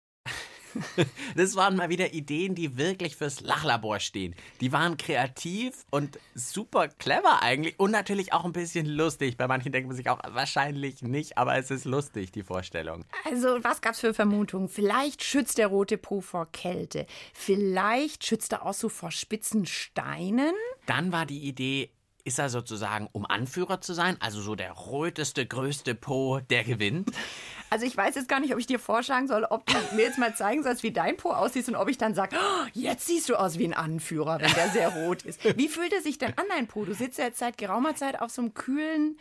Das 1.35 1.55
waren 1.55 1.75
mal 1.75 1.89
wieder 1.89 2.13
Ideen, 2.13 2.55
die 2.55 2.77
wirklich 2.77 3.15
fürs 3.15 3.41
Lachlabor 3.41 3.99
stehen. 3.99 4.35
Die 4.61 4.71
waren 4.71 4.97
kreativ 4.97 5.85
und 5.91 6.17
super 6.33 6.87
clever 6.87 7.41
eigentlich 7.41 7.79
und 7.79 7.91
natürlich 7.91 8.33
auch 8.33 8.45
ein 8.45 8.53
bisschen 8.53 8.85
lustig. 8.85 9.37
Bei 9.37 9.47
manchen 9.47 9.71
denkt 9.71 9.87
man 9.87 9.97
sich 9.97 10.09
auch 10.09 10.19
wahrscheinlich 10.29 11.01
nicht, 11.01 11.37
aber 11.37 11.57
es 11.57 11.71
ist 11.71 11.85
lustig, 11.85 12.31
die 12.31 12.43
Vorstellung. 12.43 13.05
Also, 13.29 13.63
was 13.63 13.81
gab's 13.81 13.99
für 13.99 14.13
Vermutungen? 14.13 14.69
Vielleicht 14.69 15.23
schützt 15.23 15.57
der 15.57 15.67
rote 15.67 15.97
Po 15.97 16.21
vor 16.21 16.51
Kälte. 16.51 17.05
Vielleicht 17.33 18.25
schützt 18.25 18.53
er 18.53 18.65
auch 18.65 18.73
so 18.73 18.89
vor 18.89 19.11
spitzen 19.11 19.65
Steinen. 19.65 20.53
Dann 20.85 21.11
war 21.11 21.25
die 21.25 21.39
Idee, 21.39 21.89
ist 22.25 22.39
er 22.39 22.49
sozusagen, 22.49 23.07
um 23.11 23.25
Anführer 23.25 23.81
zu 23.81 23.93
sein, 23.93 24.17
also 24.19 24.41
so 24.41 24.55
der 24.55 24.75
röteste, 24.87 25.45
größte 25.45 25.93
Po, 25.93 26.39
der 26.39 26.63
gewinnt. 26.63 27.11
Also, 27.75 27.87
ich 27.87 27.97
weiß 27.97 28.15
jetzt 28.15 28.29
gar 28.29 28.39
nicht, 28.39 28.53
ob 28.53 28.59
ich 28.61 28.67
dir 28.67 28.79
vorschlagen 28.79 29.27
soll, 29.27 29.43
ob 29.43 29.65
du 29.65 29.73
mir 29.97 30.03
jetzt 30.03 30.17
mal 30.17 30.33
zeigen 30.33 30.63
sollst, 30.63 30.81
wie 30.83 30.91
dein 30.91 31.17
Po 31.17 31.31
aussieht 31.31 31.67
und 31.67 31.75
ob 31.75 31.89
ich 31.89 31.97
dann 31.97 32.15
sage, 32.15 32.37
oh, 32.39 32.67
jetzt 32.71 33.05
siehst 33.05 33.27
du 33.27 33.35
aus 33.35 33.59
wie 33.59 33.65
ein 33.65 33.73
Anführer, 33.73 34.39
wenn 34.39 34.53
der 34.53 34.69
sehr 34.69 34.87
rot 34.87 35.23
ist. 35.23 35.43
Wie 35.57 35.67
fühlt 35.67 35.91
er 35.91 36.01
sich 36.01 36.17
denn 36.17 36.31
an, 36.37 36.45
dein 36.47 36.67
Po? 36.67 36.85
Du 36.85 36.93
sitzt 36.93 37.17
ja 37.17 37.25
jetzt 37.25 37.39
seit 37.39 37.57
geraumer 37.57 37.93
Zeit 37.93 38.21
auf 38.21 38.29
so 38.29 38.43
einem 38.43 38.53
kühlen 38.53 39.17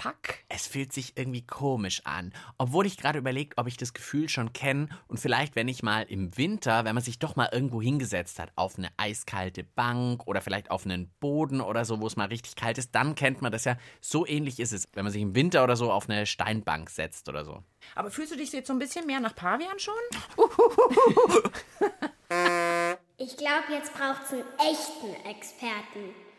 Pack. 0.00 0.46
Es 0.48 0.66
fühlt 0.66 0.94
sich 0.94 1.18
irgendwie 1.18 1.46
komisch 1.46 2.00
an. 2.06 2.32
Obwohl 2.56 2.86
ich 2.86 2.96
gerade 2.96 3.18
überlegt, 3.18 3.58
ob 3.58 3.66
ich 3.66 3.76
das 3.76 3.92
Gefühl 3.92 4.30
schon 4.30 4.54
kenne 4.54 4.88
und 5.08 5.20
vielleicht, 5.20 5.56
wenn 5.56 5.68
ich 5.68 5.82
mal 5.82 6.04
im 6.04 6.34
Winter, 6.38 6.86
wenn 6.86 6.94
man 6.94 7.04
sich 7.04 7.18
doch 7.18 7.36
mal 7.36 7.50
irgendwo 7.52 7.82
hingesetzt 7.82 8.38
hat, 8.38 8.50
auf 8.56 8.78
eine 8.78 8.88
eiskalte 8.96 9.62
Bank 9.62 10.26
oder 10.26 10.40
vielleicht 10.40 10.70
auf 10.70 10.86
einen 10.86 11.10
Boden 11.20 11.60
oder 11.60 11.84
so, 11.84 12.00
wo 12.00 12.06
es 12.06 12.16
mal 12.16 12.28
richtig 12.28 12.56
kalt 12.56 12.78
ist, 12.78 12.94
dann 12.94 13.14
kennt 13.14 13.42
man 13.42 13.52
das 13.52 13.66
ja. 13.66 13.76
So 14.00 14.26
ähnlich 14.26 14.58
ist 14.58 14.72
es, 14.72 14.88
wenn 14.94 15.04
man 15.04 15.12
sich 15.12 15.20
im 15.20 15.34
Winter 15.34 15.62
oder 15.62 15.76
so 15.76 15.92
auf 15.92 16.08
eine 16.08 16.24
Steinbank 16.24 16.88
setzt 16.88 17.28
oder 17.28 17.44
so. 17.44 17.62
Aber 17.94 18.10
fühlst 18.10 18.32
du 18.32 18.36
dich 18.38 18.50
jetzt 18.52 18.68
so 18.68 18.72
ein 18.72 18.78
bisschen 18.78 19.06
mehr 19.06 19.20
nach 19.20 19.34
Pavian 19.34 19.78
schon? 19.78 19.92
Ich 23.18 23.36
glaube, 23.36 23.64
jetzt 23.70 23.92
braucht 23.92 24.22
es 24.24 24.32
einen 24.32 24.44
echten 24.58 25.28
Experten. 25.28 26.29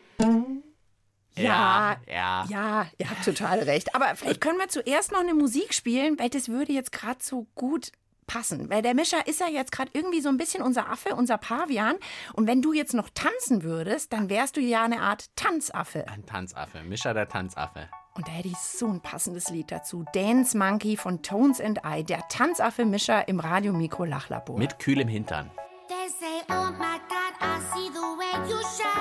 Ja, 1.36 1.96
ja. 2.06 2.44
Ja, 2.48 2.86
ihr 2.98 3.10
habt 3.10 3.24
total 3.24 3.60
recht. 3.60 3.94
Aber 3.94 4.14
vielleicht 4.16 4.40
können 4.40 4.58
wir 4.58 4.68
zuerst 4.68 5.12
noch 5.12 5.20
eine 5.20 5.34
Musik 5.34 5.74
spielen, 5.74 6.18
weil 6.18 6.28
das 6.28 6.48
würde 6.48 6.72
jetzt 6.72 6.92
gerade 6.92 7.20
so 7.22 7.46
gut 7.54 7.92
passen. 8.26 8.70
Weil 8.70 8.82
der 8.82 8.94
Mischer 8.94 9.26
ist 9.26 9.40
ja 9.40 9.48
jetzt 9.48 9.72
gerade 9.72 9.90
irgendwie 9.94 10.20
so 10.20 10.28
ein 10.28 10.36
bisschen 10.36 10.62
unser 10.62 10.90
Affe, 10.90 11.14
unser 11.14 11.38
Pavian. 11.38 11.96
Und 12.34 12.46
wenn 12.46 12.62
du 12.62 12.72
jetzt 12.72 12.94
noch 12.94 13.08
tanzen 13.10 13.62
würdest, 13.62 14.12
dann 14.12 14.28
wärst 14.30 14.56
du 14.56 14.60
ja 14.60 14.84
eine 14.84 15.00
Art 15.00 15.34
Tanzaffe. 15.36 16.06
Ein 16.08 16.26
Tanzaffe, 16.26 16.82
Mischer 16.82 17.14
der 17.14 17.28
Tanzaffe. 17.28 17.88
Und 18.14 18.28
da 18.28 18.32
hätte 18.32 18.48
ich 18.48 18.58
so 18.58 18.88
ein 18.88 19.00
passendes 19.00 19.48
Lied 19.48 19.70
dazu. 19.72 20.04
Dance 20.12 20.56
Monkey 20.56 20.98
von 20.98 21.22
Tones 21.22 21.60
and 21.60 21.80
I, 21.86 22.04
der 22.04 22.28
Tanzaffe 22.28 22.84
Mischer 22.84 23.26
im 23.26 23.40
Radiomikro 23.40 24.04
Lachlabor. 24.04 24.58
Mit 24.58 24.78
kühlem 24.78 25.08
Hintern. 25.08 25.50
They 25.88 26.08
say, 26.08 26.42
oh 26.50 26.70
my 26.78 26.98
God, 27.08 27.34
I 27.40 27.58
see 27.74 27.88
the 27.88 28.00
way 28.00 28.48
you 28.48 28.58
shine. 28.76 28.91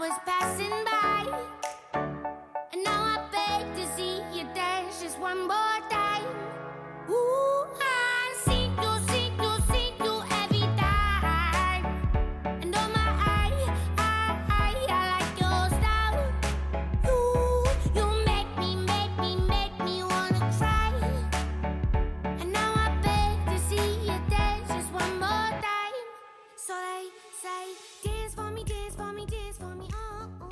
Was 0.00 0.18
passing 0.24 0.70
by. 0.86 0.99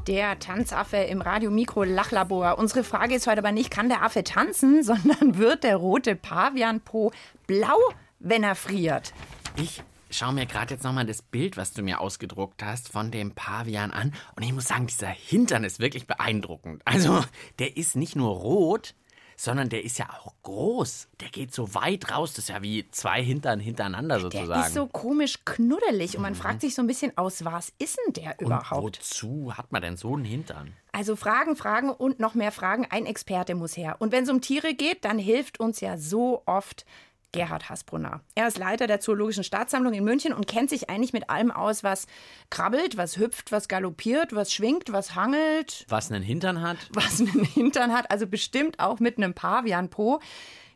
Der 0.08 0.38
Tanzaffe 0.38 0.96
im 0.96 1.20
Radio-Mikro 1.20 1.84
Lachlabor. 1.84 2.56
Unsere 2.56 2.82
Frage 2.82 3.14
ist 3.14 3.26
heute 3.26 3.40
aber 3.40 3.52
nicht, 3.52 3.70
kann 3.70 3.90
der 3.90 4.02
Affe 4.02 4.24
tanzen, 4.24 4.82
sondern 4.82 5.36
wird 5.36 5.64
der 5.64 5.76
rote 5.76 6.16
Pavianpo 6.16 7.12
blau, 7.46 7.76
wenn 8.18 8.42
er 8.42 8.54
friert? 8.54 9.12
Ich 9.56 9.82
schaue 10.08 10.32
mir 10.32 10.46
gerade 10.46 10.72
jetzt 10.72 10.82
nochmal 10.82 11.04
das 11.04 11.20
Bild, 11.20 11.58
was 11.58 11.74
du 11.74 11.82
mir 11.82 12.00
ausgedruckt 12.00 12.62
hast, 12.62 12.88
von 12.88 13.10
dem 13.10 13.32
Pavian 13.32 13.90
an. 13.90 14.14
Und 14.34 14.44
ich 14.44 14.52
muss 14.54 14.64
sagen, 14.64 14.86
dieser 14.86 15.08
Hintern 15.08 15.62
ist 15.62 15.78
wirklich 15.78 16.06
beeindruckend. 16.06 16.80
Also, 16.86 17.22
der 17.58 17.76
ist 17.76 17.94
nicht 17.94 18.16
nur 18.16 18.30
rot, 18.34 18.94
sondern 19.40 19.68
der 19.68 19.84
ist 19.84 19.98
ja 19.98 20.10
auch 20.10 20.34
groß. 20.42 21.08
Der 21.20 21.28
geht 21.28 21.54
so 21.54 21.72
weit 21.72 22.10
raus. 22.10 22.32
Das 22.32 22.46
ist 22.46 22.48
ja 22.48 22.60
wie 22.60 22.90
zwei 22.90 23.22
Hintern 23.22 23.60
hintereinander 23.60 24.18
sozusagen. 24.18 24.48
Der 24.48 24.66
ist 24.66 24.74
so 24.74 24.88
komisch 24.88 25.38
knuddelig 25.44 26.16
und 26.16 26.22
man 26.22 26.34
fragt 26.34 26.60
sich 26.60 26.74
so 26.74 26.82
ein 26.82 26.88
bisschen, 26.88 27.16
aus 27.16 27.44
was 27.44 27.72
ist 27.78 27.98
denn 28.04 28.14
der 28.14 28.34
Und 28.40 28.46
überhaupt? 28.46 28.98
wozu 28.98 29.56
hat 29.56 29.70
man 29.70 29.80
denn 29.80 29.96
so 29.96 30.14
einen 30.14 30.24
Hintern? 30.24 30.74
Also 30.90 31.14
Fragen, 31.14 31.54
Fragen 31.54 31.90
und 31.90 32.18
noch 32.18 32.34
mehr 32.34 32.50
Fragen. 32.50 32.86
Ein 32.90 33.06
Experte 33.06 33.54
muss 33.54 33.76
her. 33.76 33.96
Und 34.00 34.10
wenn 34.10 34.24
es 34.24 34.30
um 34.30 34.40
Tiere 34.40 34.74
geht, 34.74 35.04
dann 35.04 35.20
hilft 35.20 35.60
uns 35.60 35.80
ja 35.80 35.96
so 35.96 36.42
oft 36.46 36.84
Gerhard 37.32 37.68
Hasbrunner. 37.68 38.22
Er 38.34 38.48
ist 38.48 38.58
Leiter 38.58 38.86
der 38.86 39.00
Zoologischen 39.00 39.44
Staatssammlung 39.44 39.92
in 39.92 40.04
München 40.04 40.32
und 40.32 40.46
kennt 40.46 40.70
sich 40.70 40.88
eigentlich 40.88 41.12
mit 41.12 41.28
allem 41.28 41.50
aus, 41.50 41.84
was 41.84 42.06
krabbelt, 42.50 42.96
was 42.96 43.18
hüpft, 43.18 43.52
was 43.52 43.68
galoppiert, 43.68 44.34
was 44.34 44.52
schwingt, 44.52 44.92
was 44.92 45.14
hangelt, 45.14 45.84
Was 45.88 46.10
einen 46.10 46.22
Hintern 46.22 46.62
hat? 46.62 46.78
was 46.92 47.20
einen 47.20 47.44
Hintern 47.44 47.92
hat. 47.92 48.10
Also 48.10 48.26
bestimmt 48.26 48.80
auch 48.80 49.00
mit 49.00 49.18
einem 49.18 49.34
Pavianpo. 49.34 50.20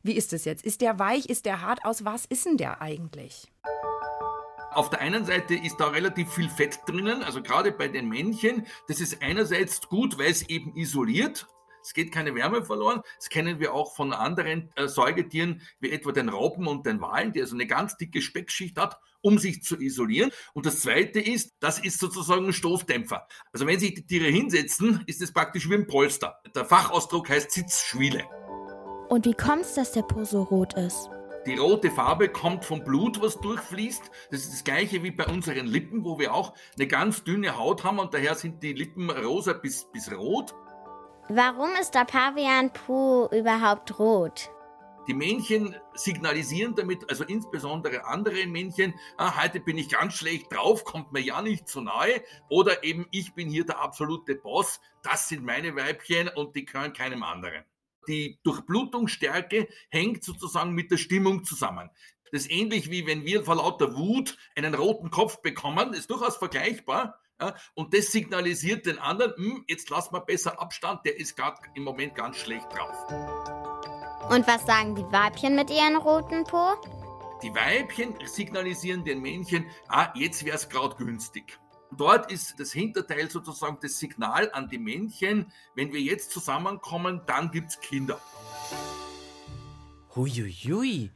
Wie 0.03 0.13
ist 0.13 0.33
es 0.33 0.45
jetzt? 0.45 0.65
Ist 0.65 0.81
der 0.81 0.99
weich? 0.99 1.27
Ist 1.27 1.47
der 1.47 1.63
hart? 1.63 1.85
Aus 1.85 2.05
was 2.05 2.27
ist 2.27 2.45
denn 2.45 2.57
der 2.57 2.83
eigentlich? 2.83 3.51
Auf 4.73 4.89
der 4.89 5.01
einen 5.01 5.25
Seite 5.27 5.55
ist 5.55 5.77
da 5.79 5.89
relativ 5.89 6.33
viel 6.33 6.49
Fett 6.49 6.81
drinnen, 6.87 7.23
also 7.23 7.43
gerade 7.43 7.73
bei 7.73 7.89
den 7.89 8.09
Männchen. 8.09 8.67
Das 8.89 9.01
ist 9.01 9.23
einerseits 9.23 9.83
gut, 9.89 10.19
weil 10.19 10.31
es 10.31 10.49
eben 10.49 10.75
isoliert. 10.77 11.47
Es 11.83 11.95
geht 11.95 12.13
keine 12.13 12.35
Wärme 12.35 12.65
verloren. 12.65 13.03
Das 13.19 13.29
kennen 13.29 13.61
wir 13.61 13.75
auch 13.75 13.95
von 13.95 14.13
anderen 14.13 14.71
äh, 14.77 14.89
Säugetieren, 14.89 15.63
wie 15.81 15.91
etwa 15.91 16.13
den 16.13 16.29
Raupen 16.29 16.67
und 16.67 16.87
den 16.87 17.01
Walen, 17.01 17.33
die 17.33 17.41
also 17.41 17.55
eine 17.55 17.67
ganz 17.67 17.97
dicke 17.97 18.23
Speckschicht 18.23 18.79
hat, 18.79 18.99
um 19.21 19.39
sich 19.39 19.63
zu 19.63 19.79
isolieren. 19.81 20.31
Und 20.53 20.67
das 20.67 20.81
Zweite 20.81 21.21
ist, 21.21 21.55
das 21.61 21.79
ist 21.79 21.99
sozusagen 21.99 22.47
ein 22.47 22.53
Stoßdämpfer. 22.53 23.27
Also 23.53 23.67
wenn 23.67 23.81
sich 23.81 23.95
die 23.95 24.07
Tiere 24.07 24.29
hinsetzen, 24.29 25.03
ist 25.07 25.23
es 25.23 25.33
praktisch 25.33 25.69
wie 25.69 25.75
ein 25.75 25.87
Polster. 25.87 26.41
Der 26.55 26.65
Fachausdruck 26.65 27.29
heißt 27.29 27.51
Sitzschwiele. 27.51 28.25
Und 29.09 29.27
wie 29.27 29.35
kommt's, 29.35 29.75
dass 29.75 29.93
der 29.93 30.03
Po 30.03 30.25
so 30.25 30.43
rot 30.43 30.75
ist? 30.75 31.11
Die 31.45 31.57
rote 31.57 31.91
Farbe 31.91 32.29
kommt 32.29 32.65
vom 32.65 32.85
Blut, 32.85 33.21
was 33.21 33.41
durchfließt. 33.41 34.11
Das 34.31 34.43
ist 34.43 34.53
das 34.53 34.65
gleiche 34.65 35.03
wie 35.03 35.11
bei 35.11 35.27
unseren 35.27 35.67
Lippen, 35.67 36.05
wo 36.05 36.19
wir 36.19 36.33
auch 36.33 36.55
eine 36.77 36.87
ganz 36.87 37.25
dünne 37.25 37.59
Haut 37.59 37.83
haben 37.83 37.99
und 37.99 38.15
daher 38.15 38.37
sind 38.37 38.63
die 38.63 38.73
Lippen 38.73 39.11
rosa 39.11 39.53
bis, 39.53 39.89
bis 39.93 40.13
rot. 40.13 40.55
Warum 41.29 41.71
ist 41.81 41.95
der 41.95 42.05
Pavian-Po 42.05 43.29
überhaupt 43.33 43.99
rot? 43.99 44.51
Die 45.07 45.15
Männchen 45.15 45.77
signalisieren 45.95 46.75
damit, 46.75 47.09
also 47.09 47.23
insbesondere 47.25 48.05
andere 48.07 48.47
Männchen, 48.47 48.95
ah, 49.19 49.41
heute 49.41 49.61
bin 49.61 49.79
ich 49.79 49.89
ganz 49.89 50.15
schlecht 50.15 50.53
drauf, 50.53 50.85
kommt 50.85 51.13
mir 51.13 51.21
ja 51.21 51.41
nicht 51.41 51.69
zu 51.69 51.81
nahe. 51.81 52.23
Oder 52.49 52.83
eben, 52.83 53.07
ich 53.13 53.35
bin 53.35 53.49
hier 53.49 53.65
der 53.65 53.81
absolute 53.81 54.35
Boss, 54.35 54.81
das 55.05 55.29
sind 55.29 55.45
meine 55.45 55.77
Weibchen 55.77 56.29
und 56.29 56.57
die 56.57 56.65
gehören 56.65 56.93
keinem 56.93 57.23
anderen. 57.23 57.65
Die 58.09 58.41
Durchblutungsstärke 58.43 59.69
hängt 59.91 60.25
sozusagen 60.25 60.73
mit 60.73 60.91
der 60.91 60.97
Stimmung 60.97 61.45
zusammen. 61.45 61.89
Das 62.33 62.43
ist 62.43 62.51
ähnlich 62.51 62.91
wie 62.91 63.07
wenn 63.07 63.25
wir 63.25 63.45
vor 63.45 63.57
lauter 63.57 63.95
Wut 63.95 64.37
einen 64.57 64.75
roten 64.75 65.11
Kopf 65.11 65.41
bekommen, 65.41 65.93
ist 65.95 66.11
durchaus 66.11 66.37
vergleichbar. 66.37 67.21
Ja, 67.41 67.55
und 67.75 67.95
das 67.95 68.13
signalisiert 68.13 68.87
den 68.87 68.99
anderen, 68.99 69.35
"Hm, 69.37 69.65
jetzt 69.69 69.91
lass 69.91 70.11
mal 70.11 70.21
besser 70.21 70.61
Abstand, 70.61 71.05
der 71.05 71.19
ist 71.19 71.37
gerade 71.37 71.57
im 71.75 71.83
Moment 71.83 72.15
ganz 72.15 72.37
schlecht 72.37 72.67
drauf. 72.73 72.97
Und 74.31 74.47
was 74.47 74.65
sagen 74.65 74.95
die 74.95 75.03
Weibchen 75.13 75.57
mit 75.57 75.71
ihren 75.71 75.97
roten 75.97 76.45
Po? 76.45 76.75
Die 77.43 77.53
Weibchen 77.53 78.15
signalisieren 78.25 79.05
den 79.05 79.21
Männchen, 79.21 79.67
ah, 79.89 80.13
jetzt 80.15 80.45
wäre 80.45 80.57
es 80.57 80.69
gerade 80.69 80.95
günstig. 80.97 81.59
Dort 81.91 82.31
ist 82.31 82.59
das 82.59 82.73
Hinterteil 82.73 83.29
sozusagen 83.31 83.79
das 83.83 83.99
Signal 83.99 84.51
an 84.53 84.69
die 84.69 84.79
Männchen, 84.79 85.53
wenn 85.75 85.93
wir 85.93 86.01
jetzt 86.01 86.31
zusammenkommen, 86.31 87.23
dann 87.27 87.51
gibt's 87.51 87.81
Kinder. 87.81 88.21
Huiuiui. 90.15 91.11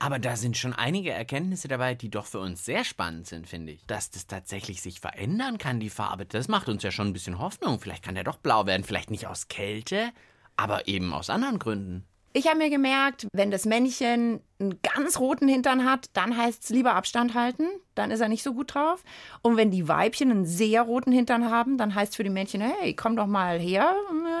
Aber 0.00 0.18
da 0.18 0.36
sind 0.36 0.56
schon 0.56 0.72
einige 0.72 1.10
Erkenntnisse 1.10 1.66
dabei, 1.66 1.94
die 1.94 2.10
doch 2.10 2.26
für 2.26 2.38
uns 2.38 2.64
sehr 2.64 2.84
spannend 2.84 3.26
sind, 3.26 3.48
finde 3.48 3.72
ich. 3.72 3.84
Dass 3.86 4.10
das 4.10 4.26
tatsächlich 4.26 4.80
sich 4.80 5.00
verändern 5.00 5.58
kann, 5.58 5.80
die 5.80 5.90
Farbe, 5.90 6.24
das 6.24 6.48
macht 6.48 6.68
uns 6.68 6.82
ja 6.82 6.90
schon 6.90 7.08
ein 7.08 7.12
bisschen 7.12 7.38
Hoffnung. 7.38 7.80
Vielleicht 7.80 8.04
kann 8.04 8.14
der 8.14 8.24
doch 8.24 8.38
blau 8.38 8.66
werden. 8.66 8.84
Vielleicht 8.84 9.10
nicht 9.10 9.26
aus 9.26 9.48
Kälte, 9.48 10.10
aber 10.56 10.86
eben 10.86 11.12
aus 11.12 11.30
anderen 11.30 11.58
Gründen. 11.58 12.06
Ich 12.38 12.46
habe 12.46 12.58
mir 12.58 12.70
gemerkt, 12.70 13.26
wenn 13.32 13.50
das 13.50 13.64
Männchen 13.64 14.38
einen 14.60 14.80
ganz 14.80 15.18
roten 15.18 15.48
Hintern 15.48 15.84
hat, 15.84 16.08
dann 16.12 16.36
heißt 16.36 16.62
es 16.62 16.70
lieber 16.70 16.94
Abstand 16.94 17.34
halten, 17.34 17.64
dann 17.96 18.12
ist 18.12 18.20
er 18.20 18.28
nicht 18.28 18.44
so 18.44 18.54
gut 18.54 18.76
drauf. 18.76 19.02
Und 19.42 19.56
wenn 19.56 19.72
die 19.72 19.88
Weibchen 19.88 20.30
einen 20.30 20.46
sehr 20.46 20.82
roten 20.82 21.10
Hintern 21.10 21.50
haben, 21.50 21.78
dann 21.78 21.96
heißt 21.96 22.12
es 22.12 22.16
für 22.16 22.22
die 22.22 22.30
Männchen, 22.30 22.60
hey, 22.60 22.94
komm 22.94 23.16
doch 23.16 23.26
mal 23.26 23.58
her, 23.58 23.92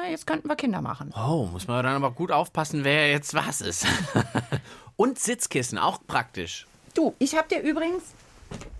jetzt 0.08 0.28
könnten 0.28 0.48
wir 0.48 0.54
Kinder 0.54 0.80
machen. 0.80 1.12
Oh, 1.16 1.48
muss 1.50 1.66
man 1.66 1.82
dann 1.82 1.96
aber 1.96 2.12
gut 2.12 2.30
aufpassen, 2.30 2.84
wer 2.84 3.10
jetzt 3.10 3.34
was 3.34 3.60
ist. 3.60 3.84
Und 4.96 5.18
Sitzkissen, 5.18 5.76
auch 5.76 5.98
praktisch. 6.06 6.68
Du, 6.94 7.16
ich 7.18 7.36
habe 7.36 7.48
dir 7.48 7.62
übrigens 7.62 8.04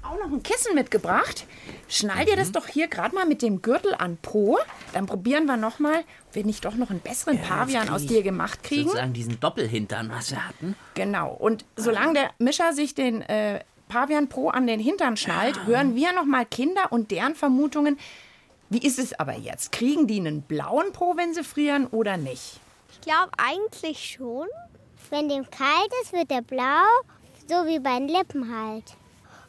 auch 0.03 0.19
noch 0.19 0.33
ein 0.33 0.43
Kissen 0.43 0.75
mitgebracht. 0.75 1.47
Schnall 1.89 2.25
dir 2.25 2.37
das 2.37 2.53
doch 2.53 2.67
hier 2.67 2.89
gerade 2.89 3.15
mal 3.15 3.27
mit 3.27 3.43
dem 3.43 3.63
Gürtel 3.63 3.95
an 3.95 4.17
Po. 4.21 4.59
Dann 4.93 5.07
probieren 5.07 5.47
wir 5.47 5.57
noch 5.57 5.79
mal, 5.79 6.01
ob 6.29 6.35
wir 6.35 6.45
nicht 6.45 6.65
doch 6.65 6.75
noch 6.75 6.91
einen 6.91 7.01
besseren 7.01 7.41
Pavian 7.41 7.89
aus 7.89 8.07
dir 8.07 8.23
gemacht 8.23 8.63
kriegen. 8.63 8.85
Sozusagen 8.85 9.13
diesen 9.13 9.41
Doppelhintern, 9.41 10.11
was 10.11 10.31
wir 10.31 10.47
hatten. 10.47 10.77
Genau. 10.95 11.33
Und 11.33 11.65
solange 11.77 12.15
der 12.15 12.31
Mischer 12.39 12.73
sich 12.73 12.95
den 12.95 13.23
äh, 13.23 13.61
Pavian 13.89 14.29
Po 14.29 14.49
an 14.49 14.67
den 14.67 14.81
Hintern 14.81 15.17
schnallt, 15.17 15.67
hören 15.67 15.95
wir 15.95 16.13
noch 16.13 16.25
mal 16.25 16.45
Kinder 16.47 16.91
und 16.93 17.11
deren 17.11 17.35
Vermutungen. 17.35 17.99
Wie 18.71 18.79
ist 18.79 18.99
es 18.99 19.19
aber 19.19 19.35
jetzt? 19.37 19.73
Kriegen 19.73 20.07
die 20.07 20.21
einen 20.21 20.43
blauen 20.43 20.93
Po, 20.93 21.17
wenn 21.17 21.33
sie 21.33 21.43
frieren 21.43 21.87
oder 21.87 22.17
nicht? 22.19 22.61
Ich 22.91 23.01
glaube 23.01 23.31
eigentlich 23.39 24.17
schon. 24.17 24.47
Wenn 25.11 25.29
dem 25.31 25.49
kalt 25.49 25.91
ist, 26.03 26.13
wird 26.13 26.31
er 26.31 26.43
blau, 26.43 26.85
so 27.47 27.67
wie 27.67 27.79
bei 27.79 27.99
den 27.99 28.09
Lippen 28.09 28.55
halt. 28.55 28.85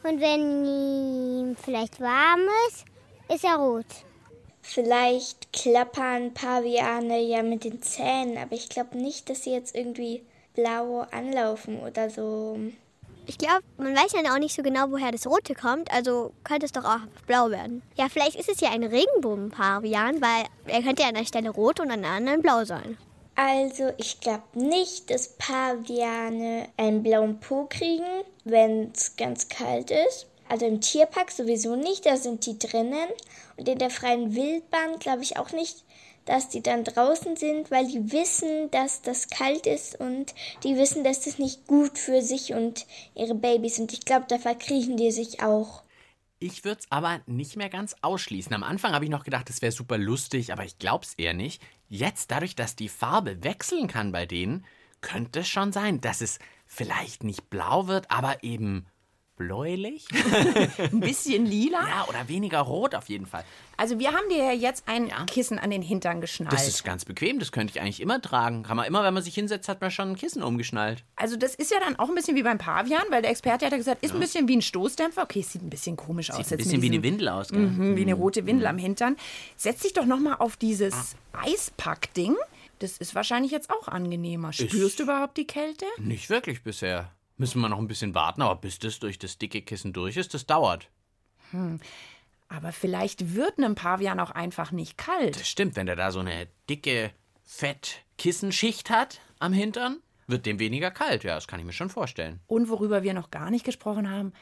Und 0.02 0.20
wenn 0.20 0.64
ihm 0.64 1.56
vielleicht 1.56 2.00
warm 2.00 2.40
ist, 2.68 2.84
ist 3.32 3.44
er 3.44 3.56
rot. 3.56 3.86
Vielleicht 4.62 5.52
klappern 5.52 6.32
Paviane 6.32 7.20
ja 7.20 7.42
mit 7.42 7.64
den 7.64 7.82
Zähnen, 7.82 8.38
aber 8.38 8.52
ich 8.52 8.68
glaube 8.68 8.96
nicht, 8.96 9.28
dass 9.28 9.44
sie 9.44 9.52
jetzt 9.52 9.74
irgendwie 9.74 10.22
blau 10.54 11.06
anlaufen 11.10 11.80
oder 11.80 12.10
so. 12.10 12.58
Ich 13.26 13.38
glaube, 13.38 13.62
man 13.76 13.94
weiß 13.94 14.12
ja 14.12 14.34
auch 14.34 14.38
nicht 14.38 14.54
so 14.54 14.62
genau, 14.62 14.90
woher 14.90 15.12
das 15.12 15.26
Rote 15.26 15.54
kommt, 15.54 15.92
also 15.92 16.32
könnte 16.44 16.66
es 16.66 16.72
doch 16.72 16.84
auch 16.84 17.00
blau 17.26 17.50
werden. 17.50 17.82
Ja, 17.96 18.08
vielleicht 18.08 18.36
ist 18.36 18.48
es 18.48 18.60
ja 18.60 18.70
ein 18.70 18.82
Regenbogen-Pavian, 18.82 20.20
weil 20.20 20.46
er 20.66 20.82
könnte 20.82 21.02
ja 21.02 21.08
an 21.08 21.14
der 21.14 21.26
Stelle 21.26 21.50
rot 21.50 21.80
und 21.80 21.90
an 21.90 22.02
der 22.02 22.10
anderen 22.10 22.42
blau 22.42 22.64
sein. 22.64 22.96
Also, 23.34 23.90
ich 23.96 24.20
glaube 24.20 24.44
nicht, 24.54 25.10
dass 25.10 25.36
Paviane 25.38 26.68
einen 26.76 27.02
blauen 27.02 27.40
Po 27.40 27.66
kriegen, 27.68 28.04
wenn 28.44 28.92
es 28.92 29.16
ganz 29.16 29.48
kalt 29.48 29.90
ist. 29.90 30.26
Also 30.48 30.66
im 30.66 30.80
Tierpark 30.80 31.30
sowieso 31.30 31.76
nicht, 31.76 32.06
da 32.06 32.16
sind 32.16 32.44
die 32.44 32.58
drinnen. 32.58 33.08
Und 33.56 33.68
in 33.68 33.78
der 33.78 33.90
freien 33.90 34.34
Wildbahn 34.34 34.98
glaube 34.98 35.22
ich 35.22 35.36
auch 35.36 35.52
nicht, 35.52 35.84
dass 36.24 36.48
die 36.48 36.60
dann 36.60 36.84
draußen 36.84 37.36
sind, 37.36 37.70
weil 37.70 37.86
die 37.86 38.12
wissen, 38.12 38.70
dass 38.70 39.00
das 39.02 39.28
kalt 39.28 39.66
ist 39.66 39.98
und 40.00 40.34
die 40.64 40.76
wissen, 40.76 41.04
dass 41.04 41.20
das 41.20 41.38
nicht 41.38 41.66
gut 41.66 41.98
für 41.98 42.20
sich 42.20 42.52
und 42.52 42.86
ihre 43.14 43.34
Babys. 43.34 43.78
Und 43.78 43.92
ich 43.92 44.00
glaube, 44.00 44.26
da 44.28 44.38
verkriechen 44.38 44.96
die 44.96 45.12
sich 45.12 45.40
auch. 45.42 45.82
Ich 46.40 46.64
würde 46.64 46.80
es 46.80 46.86
aber 46.90 47.20
nicht 47.26 47.56
mehr 47.56 47.68
ganz 47.68 47.94
ausschließen. 48.00 48.52
Am 48.54 48.62
Anfang 48.62 48.92
habe 48.92 49.04
ich 49.04 49.10
noch 49.10 49.24
gedacht, 49.24 49.50
es 49.50 49.62
wäre 49.62 49.72
super 49.72 49.98
lustig, 49.98 50.52
aber 50.52 50.64
ich 50.64 50.78
glaube 50.78 51.04
es 51.04 51.14
eher 51.14 51.34
nicht. 51.34 51.62
Jetzt, 51.92 52.30
dadurch, 52.30 52.54
dass 52.54 52.76
die 52.76 52.88
Farbe 52.88 53.42
wechseln 53.42 53.88
kann 53.88 54.12
bei 54.12 54.24
denen, 54.24 54.64
könnte 55.00 55.40
es 55.40 55.48
schon 55.48 55.72
sein, 55.72 56.00
dass 56.00 56.20
es 56.20 56.38
vielleicht 56.64 57.24
nicht 57.24 57.50
blau 57.50 57.88
wird, 57.88 58.12
aber 58.12 58.44
eben 58.44 58.86
bläulich. 59.40 60.06
Ein 60.78 61.00
bisschen 61.00 61.46
lila? 61.46 61.80
Ja, 61.88 62.06
oder 62.06 62.28
weniger 62.28 62.58
rot 62.60 62.94
auf 62.94 63.08
jeden 63.08 63.24
Fall. 63.24 63.42
Also 63.78 63.98
wir 63.98 64.08
haben 64.12 64.28
dir 64.28 64.36
ja 64.36 64.52
jetzt 64.52 64.84
ein 64.86 65.10
Kissen 65.26 65.58
an 65.58 65.70
den 65.70 65.80
Hintern 65.80 66.20
geschnallt. 66.20 66.52
Das 66.52 66.68
ist 66.68 66.84
ganz 66.84 67.06
bequem, 67.06 67.38
das 67.38 67.50
könnte 67.50 67.72
ich 67.74 67.80
eigentlich 67.80 68.00
immer 68.02 68.20
tragen. 68.20 68.64
Kann 68.64 68.76
man 68.76 68.84
immer, 68.86 69.02
wenn 69.02 69.14
man 69.14 69.22
sich 69.22 69.34
hinsetzt, 69.34 69.70
hat 69.70 69.80
man 69.80 69.90
schon 69.90 70.10
ein 70.10 70.16
Kissen 70.16 70.42
umgeschnallt. 70.42 71.04
Also 71.16 71.36
das 71.36 71.54
ist 71.54 71.70
ja 71.70 71.80
dann 71.80 71.98
auch 71.98 72.10
ein 72.10 72.14
bisschen 72.14 72.36
wie 72.36 72.42
beim 72.42 72.58
Pavian, 72.58 73.04
weil 73.08 73.22
der 73.22 73.30
Experte 73.30 73.64
hat 73.64 73.72
ja 73.72 73.78
gesagt, 73.78 74.02
ist 74.04 74.12
ein 74.12 74.20
bisschen 74.20 74.46
wie 74.46 74.58
ein 74.58 74.62
Stoßdämpfer. 74.62 75.22
Okay, 75.22 75.40
es 75.40 75.52
sieht 75.52 75.62
ein 75.62 75.70
bisschen 75.70 75.96
komisch 75.96 76.30
aus. 76.30 76.36
Sieht 76.36 76.52
ein 76.52 76.58
bisschen 76.58 76.82
wie 76.82 76.90
eine 76.90 77.02
Windel 77.02 77.30
aus? 77.30 77.50
Mhm, 77.50 77.96
wie 77.96 78.02
eine 78.02 78.12
rote 78.12 78.44
Windel 78.44 78.66
am 78.66 78.76
Hintern. 78.76 79.16
Setz 79.56 79.80
dich 79.80 79.94
doch 79.94 80.04
noch 80.04 80.20
mal 80.20 80.34
auf 80.34 80.58
dieses 80.58 81.16
Eispackding. 81.32 82.36
Das 82.80 82.98
ist 82.98 83.14
wahrscheinlich 83.14 83.52
jetzt 83.52 83.70
auch 83.70 83.88
angenehmer. 83.88 84.52
Spürst 84.52 84.98
du 84.98 85.04
überhaupt 85.04 85.38
die 85.38 85.46
Kälte? 85.46 85.86
Nicht 85.98 86.28
wirklich 86.28 86.62
bisher. 86.62 87.10
Müssen 87.40 87.62
wir 87.62 87.70
noch 87.70 87.78
ein 87.78 87.88
bisschen 87.88 88.14
warten, 88.14 88.42
aber 88.42 88.60
bis 88.60 88.78
das 88.80 88.98
durch 88.98 89.18
das 89.18 89.38
dicke 89.38 89.62
Kissen 89.62 89.94
durch 89.94 90.18
ist, 90.18 90.34
das 90.34 90.44
dauert. 90.44 90.90
Aber 92.50 92.70
vielleicht 92.70 93.34
wird 93.34 93.56
einem 93.56 93.74
Pavian 93.74 94.20
auch 94.20 94.30
einfach 94.30 94.72
nicht 94.72 94.98
kalt. 94.98 95.36
Das 95.36 95.48
stimmt, 95.48 95.74
wenn 95.74 95.86
der 95.86 95.96
da 95.96 96.10
so 96.10 96.20
eine 96.20 96.48
dicke 96.68 97.12
Fett-Kissenschicht 97.44 98.90
hat 98.90 99.22
am 99.38 99.54
Hintern, 99.54 100.00
wird 100.26 100.44
dem 100.44 100.58
weniger 100.58 100.90
kalt. 100.90 101.24
Ja, 101.24 101.34
das 101.34 101.48
kann 101.48 101.58
ich 101.60 101.64
mir 101.64 101.72
schon 101.72 101.88
vorstellen. 101.88 102.40
Und 102.46 102.68
worüber 102.68 103.02
wir 103.02 103.14
noch 103.14 103.30
gar 103.30 103.50
nicht 103.50 103.64
gesprochen 103.64 104.10
haben, 104.10 104.34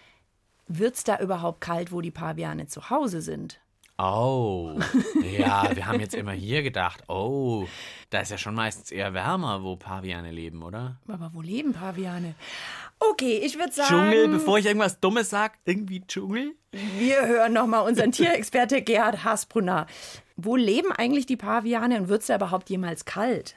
wird's 0.67 1.05
da 1.05 1.21
überhaupt 1.21 1.61
kalt, 1.61 1.93
wo 1.93 2.00
die 2.00 2.11
Paviane 2.11 2.67
zu 2.67 2.90
Hause 2.90 3.23
sind? 3.23 3.61
Oh, 4.00 4.78
ja, 5.38 5.75
wir 5.75 5.87
haben 5.87 5.99
jetzt 5.99 6.14
immer 6.14 6.31
hier 6.31 6.62
gedacht, 6.62 7.02
oh, 7.09 7.67
da 8.11 8.21
ist 8.21 8.31
ja 8.31 8.38
schon 8.38 8.55
meistens 8.55 8.93
eher 8.93 9.12
wärmer, 9.12 9.64
wo 9.64 9.75
Paviane 9.75 10.31
leben, 10.31 10.62
oder? 10.62 11.00
Aber 11.09 11.31
wo 11.35 11.43
leben 11.43 11.73
Paviane? 11.73 12.37
Okay, 13.00 13.40
ich 13.45 13.59
würde 13.59 13.73
sagen, 13.73 13.88
Dschungel, 13.88 14.28
bevor 14.28 14.59
ich 14.59 14.67
irgendwas 14.67 15.00
Dummes 15.00 15.31
sag, 15.31 15.59
irgendwie 15.64 16.05
Dschungel? 16.07 16.55
wir 16.73 17.26
hören 17.26 17.52
noch 17.52 17.67
mal 17.67 17.81
unseren 17.81 18.12
Tierexperte 18.12 18.83
Gerhard 18.83 19.25
Hasbrunner. 19.25 19.87
Wo 20.37 20.57
leben 20.57 20.93
eigentlich 20.93 21.26
die 21.26 21.37
Paviane 21.37 21.99
und 21.99 22.09
wird's 22.09 22.26
da 22.26 22.37
überhaupt 22.37 22.71
jemals 22.71 23.05
kalt? 23.05 23.57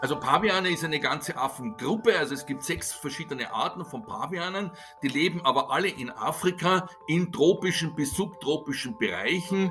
Also 0.00 0.20
Paviane 0.20 0.68
ist 0.68 0.84
eine 0.84 1.00
ganze 1.00 1.36
Affengruppe, 1.38 2.18
also 2.18 2.34
es 2.34 2.44
gibt 2.44 2.62
sechs 2.62 2.92
verschiedene 2.92 3.54
Arten 3.54 3.86
von 3.86 4.04
Pavianen, 4.04 4.70
die 5.02 5.08
leben 5.08 5.40
aber 5.46 5.70
alle 5.70 5.88
in 5.88 6.10
Afrika 6.10 6.88
in 7.06 7.32
tropischen 7.32 7.94
bis 7.94 8.14
subtropischen 8.14 8.98
Bereichen. 8.98 9.70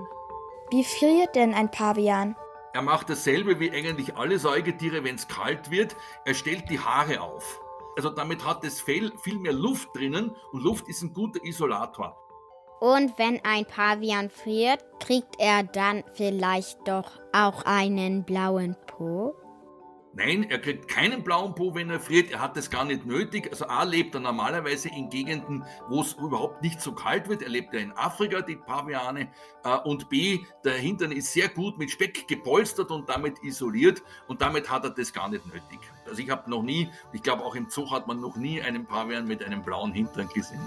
Wie 0.72 0.84
friert 0.84 1.36
denn 1.36 1.54
ein 1.54 1.70
Pavian? 1.70 2.36
Er 2.74 2.82
macht 2.82 3.12
dasselbe 3.12 3.60
wie 3.60 3.70
eigentlich 3.70 4.16
alle 4.16 4.40
Säugetiere, 4.40 5.04
wenn 5.04 5.14
es 5.16 5.28
kalt 5.28 5.70
wird. 5.70 5.96
Er 6.26 6.34
stellt 6.34 6.68
die 6.72 6.80
Haare 6.80 7.22
auf. 7.22 7.63
Also 7.96 8.10
damit 8.10 8.46
hat 8.46 8.64
das 8.64 8.82
Fell 8.82 9.12
viel 9.22 9.38
mehr 9.40 9.54
Luft 9.54 9.90
drinnen 9.96 10.36
und 10.52 10.64
Luft 10.64 10.88
ist 10.88 11.02
ein 11.04 11.14
guter 11.14 11.44
Isolator. 11.44 12.18
Und 12.80 13.18
wenn 13.18 13.40
ein 13.46 13.66
Pavian 13.66 14.30
friert, 14.30 14.84
kriegt 15.00 15.36
er 15.40 15.64
dann 15.64 16.04
vielleicht 16.16 16.86
doch 16.86 17.12
auch 17.32 17.64
einen 17.66 18.26
blauen 18.26 18.76
Po? 18.88 19.36
Nein, 20.16 20.44
er 20.44 20.60
kriegt 20.60 20.88
keinen 20.88 21.24
blauen 21.24 21.56
Po, 21.56 21.74
wenn 21.74 21.90
er 21.90 22.00
friert. 22.00 22.30
Er 22.32 22.40
hat 22.40 22.56
das 22.56 22.70
gar 22.70 22.86
nicht 22.86 23.04
nötig. 23.06 23.50
Also 23.50 23.66
A 23.66 23.84
lebt 23.84 24.14
er 24.14 24.22
normalerweise 24.22 24.90
in 24.90 25.10
Gegenden, 25.10 25.66
wo 25.90 26.02
es 26.02 26.14
überhaupt 26.14 26.62
nicht 26.62 26.82
so 26.82 26.92
kalt 26.92 27.30
wird. 27.30 27.42
Er 27.42 27.50
lebt 27.50 27.74
ja 27.74 27.80
in 27.80 27.92
Afrika, 27.94 28.42
die 28.42 28.58
Paviane. 28.58 29.32
Äh, 29.64 29.78
Und 29.86 30.10
B, 30.10 30.40
der 30.64 30.74
Hintern 30.76 31.12
ist 31.12 31.34
sehr 31.34 31.50
gut 31.50 31.80
mit 31.80 31.90
Speck 31.90 32.28
gepolstert 32.28 32.92
und 32.92 33.10
damit 33.10 33.42
isoliert. 33.44 34.04
Und 34.28 34.42
damit 34.42 34.70
hat 34.70 34.84
er 34.84 34.92
das 34.92 35.12
gar 35.12 35.30
nicht 35.30 35.46
nötig. 35.48 35.80
Also 36.14 36.22
ich 36.22 36.30
habe 36.30 36.48
noch 36.48 36.62
nie, 36.62 36.92
ich 37.12 37.24
glaube 37.24 37.44
auch 37.44 37.56
im 37.56 37.72
Zoo 37.72 37.90
hat 37.90 38.06
man 38.06 38.22
noch 38.22 38.36
nie 38.36 38.62
einen 38.62 38.86
Pavian 38.86 39.26
mit 39.26 39.44
einem 39.44 39.64
blauen 39.64 39.94
Hintern 39.94 40.30
gesehen. 40.30 40.62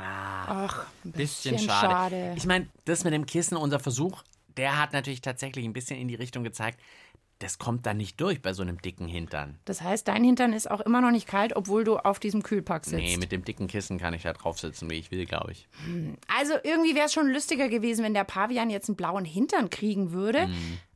Ach, 0.00 0.86
ein 1.04 1.12
Bisschen 1.12 1.58
schade. 1.58 2.32
Ich 2.34 2.46
meine, 2.46 2.66
das 2.86 3.04
mit 3.04 3.12
dem 3.12 3.26
Kissen, 3.26 3.58
unser 3.58 3.78
Versuch, 3.78 4.22
der 4.56 4.80
hat 4.80 4.94
natürlich 4.94 5.20
tatsächlich 5.20 5.66
ein 5.66 5.74
bisschen 5.74 5.98
in 6.00 6.08
die 6.08 6.14
Richtung 6.14 6.44
gezeigt, 6.44 6.80
das 7.38 7.58
kommt 7.58 7.86
dann 7.86 7.96
nicht 7.96 8.20
durch 8.20 8.40
bei 8.40 8.52
so 8.52 8.62
einem 8.62 8.80
dicken 8.80 9.06
Hintern. 9.08 9.58
Das 9.64 9.82
heißt, 9.82 10.08
dein 10.08 10.24
Hintern 10.24 10.52
ist 10.52 10.70
auch 10.70 10.80
immer 10.80 11.00
noch 11.00 11.10
nicht 11.10 11.26
kalt, 11.26 11.56
obwohl 11.56 11.84
du 11.84 11.96
auf 11.96 12.18
diesem 12.18 12.42
Kühlpack 12.42 12.84
sitzt. 12.84 12.96
Nee, 13.02 13.16
mit 13.16 13.32
dem 13.32 13.44
dicken 13.44 13.66
Kissen 13.66 13.98
kann 13.98 14.14
ich 14.14 14.22
da 14.22 14.32
drauf 14.32 14.58
sitzen, 14.58 14.88
wie 14.90 14.94
ich 14.94 15.10
will, 15.10 15.26
glaube 15.26 15.52
ich. 15.52 15.68
Also 16.38 16.54
irgendwie 16.62 16.94
wäre 16.94 17.06
es 17.06 17.12
schon 17.12 17.28
lustiger 17.28 17.68
gewesen, 17.68 18.04
wenn 18.04 18.14
der 18.14 18.24
Pavian 18.24 18.70
jetzt 18.70 18.88
einen 18.88 18.96
blauen 18.96 19.24
Hintern 19.24 19.70
kriegen 19.70 20.12
würde. 20.12 20.48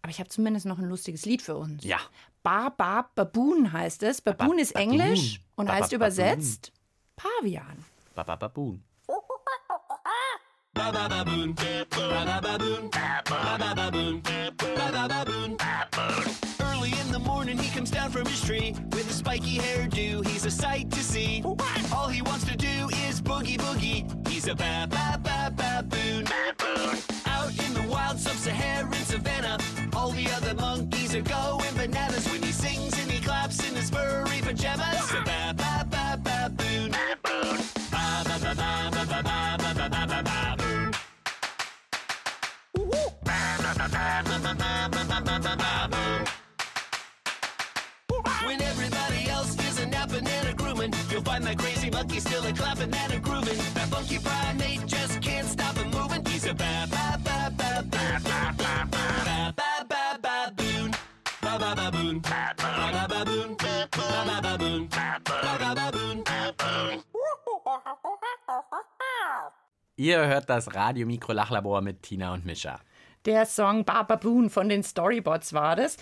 Aber 0.03 0.11
ich 0.11 0.21
habe 0.21 0.29
zumindest 0.29 0.67
noch 0.67 0.79
ein 0.79 0.89
lustiges 0.89 1.27
Lied 1.27 1.43
für 1.43 1.57
uns. 1.57 1.85
Ja. 1.85 1.99
Ba 2.43 2.71
Ba 2.71 3.11
Baboon 3.15 3.73
heißt 3.73 4.03
es. 4.05 4.21
Baboon 4.21 4.59
ist 4.59 4.75
Baboon. 4.75 5.01
Englisch 5.01 5.41
und 5.57 5.67
Ba, 5.67 5.73
ba, 5.73 5.79
heißt 5.81 5.93
übersetzt 5.93 6.73
Pavian. 7.17 7.85
Babababoon. 8.15 8.83
Early 13.89 14.48
down 18.09 18.25
from 18.25 18.31
his 18.31 18.41
tree 18.43 18.75
with 18.93 19.11
a 19.11 19.13
spiky 19.13 19.59
hairdo. 19.59 20.27
He's 20.27 20.45
a 20.47 20.51
sight 20.51 20.91
to 20.91 21.01
see. 21.01 21.43
All 21.93 22.09
he 22.09 22.23
wants 22.23 22.45
to 22.47 22.57
do 22.57 22.89
is 23.07 23.21
boogie 23.21 23.59
boogie. 23.59 24.29
He's 24.29 24.49
a 24.49 24.55
ba 24.55 24.87
ba 24.89 25.19
ba 25.23 25.51
baboon. 25.57 26.27
Out 27.27 27.51
in 27.51 27.75
the 27.75 27.87
wild 27.89 28.19
sub-Saharan 28.19 28.93
savannah, 29.05 29.59
all 29.95 30.11
the 30.11 30.29
other 30.37 30.55
monkeys 30.55 31.15
are 31.15 31.23
going 31.23 31.75
bananas 31.75 32.27
when 32.31 32.43
he 32.43 32.53
sings 32.53 32.99
and 33.01 33.11
he 33.11 33.21
claps 33.21 33.59
in 33.69 33.75
his 33.75 33.91
furry 33.91 34.41
pajamas. 34.43 35.08
That 51.99 52.09
crazy 52.09 52.15
monkey 52.15 52.21
still 52.21 52.45
a 52.47 52.53
clapping 52.53 52.95
and 52.95 53.13
a 53.13 53.19
grooving. 53.19 53.59
That 53.75 53.89
funky 53.89 54.19
primate 54.19 54.87
just 54.87 55.21
can't 55.21 55.47
stop 55.49 55.77
him 55.77 55.91
moving. 55.91 56.25
He's 56.27 56.47
a 56.47 56.55
ba 56.55 56.87
ba 56.91 57.19
ba 57.25 57.51
ba 57.57 57.83
ba 57.91 58.21
ba 58.25 58.55
ba 58.57 58.87
ba 58.91 59.55
ba 59.57 59.85
ba 59.89 60.19
baboon. 60.23 60.91
Ba 61.43 61.59
ba 61.59 61.75
baboon. 61.75 62.21
Ba 62.21 62.55
ba 62.57 63.07
baboon. 63.09 63.57
Ba 63.57 63.89
ba 63.91 64.41
baboon. 64.43 64.87
Ba 64.89 65.19
ba 65.25 65.75
baboon. 65.75 66.19
Ihr 69.97 70.27
hört 70.29 70.49
das 70.49 70.75
Radio-Mikro-Lachlabor 70.75 71.83
mit 71.83 72.03
Tina 72.03 72.33
und 72.33 72.47
Mischa. 72.47 72.79
Der 73.25 73.47
Song 73.47 73.85
Ba 73.85 74.05
Baboon 74.05 74.49
von 74.49 74.69
den 74.69 74.85
Storybots 74.85 75.53
war 75.53 75.75
das. 75.75 75.97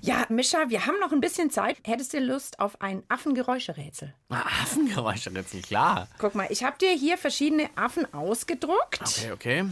Ja, 0.00 0.26
Mischa, 0.28 0.68
wir 0.68 0.86
haben 0.86 0.98
noch 1.00 1.12
ein 1.12 1.20
bisschen 1.20 1.50
Zeit. 1.50 1.78
Hättest 1.84 2.12
du 2.12 2.20
Lust 2.20 2.60
auf 2.60 2.80
ein 2.80 3.02
Affengeräuscherätsel? 3.08 4.14
Ah, 4.28 4.42
Affengeräusche, 4.62 5.30
jetzt 5.30 5.62
klar. 5.62 6.08
Guck 6.18 6.34
mal, 6.34 6.46
ich 6.50 6.64
habe 6.64 6.76
dir 6.78 6.92
hier 6.92 7.16
verschiedene 7.18 7.70
Affen 7.76 8.12
ausgedruckt. 8.12 9.00
Okay, 9.00 9.32
okay. 9.32 9.64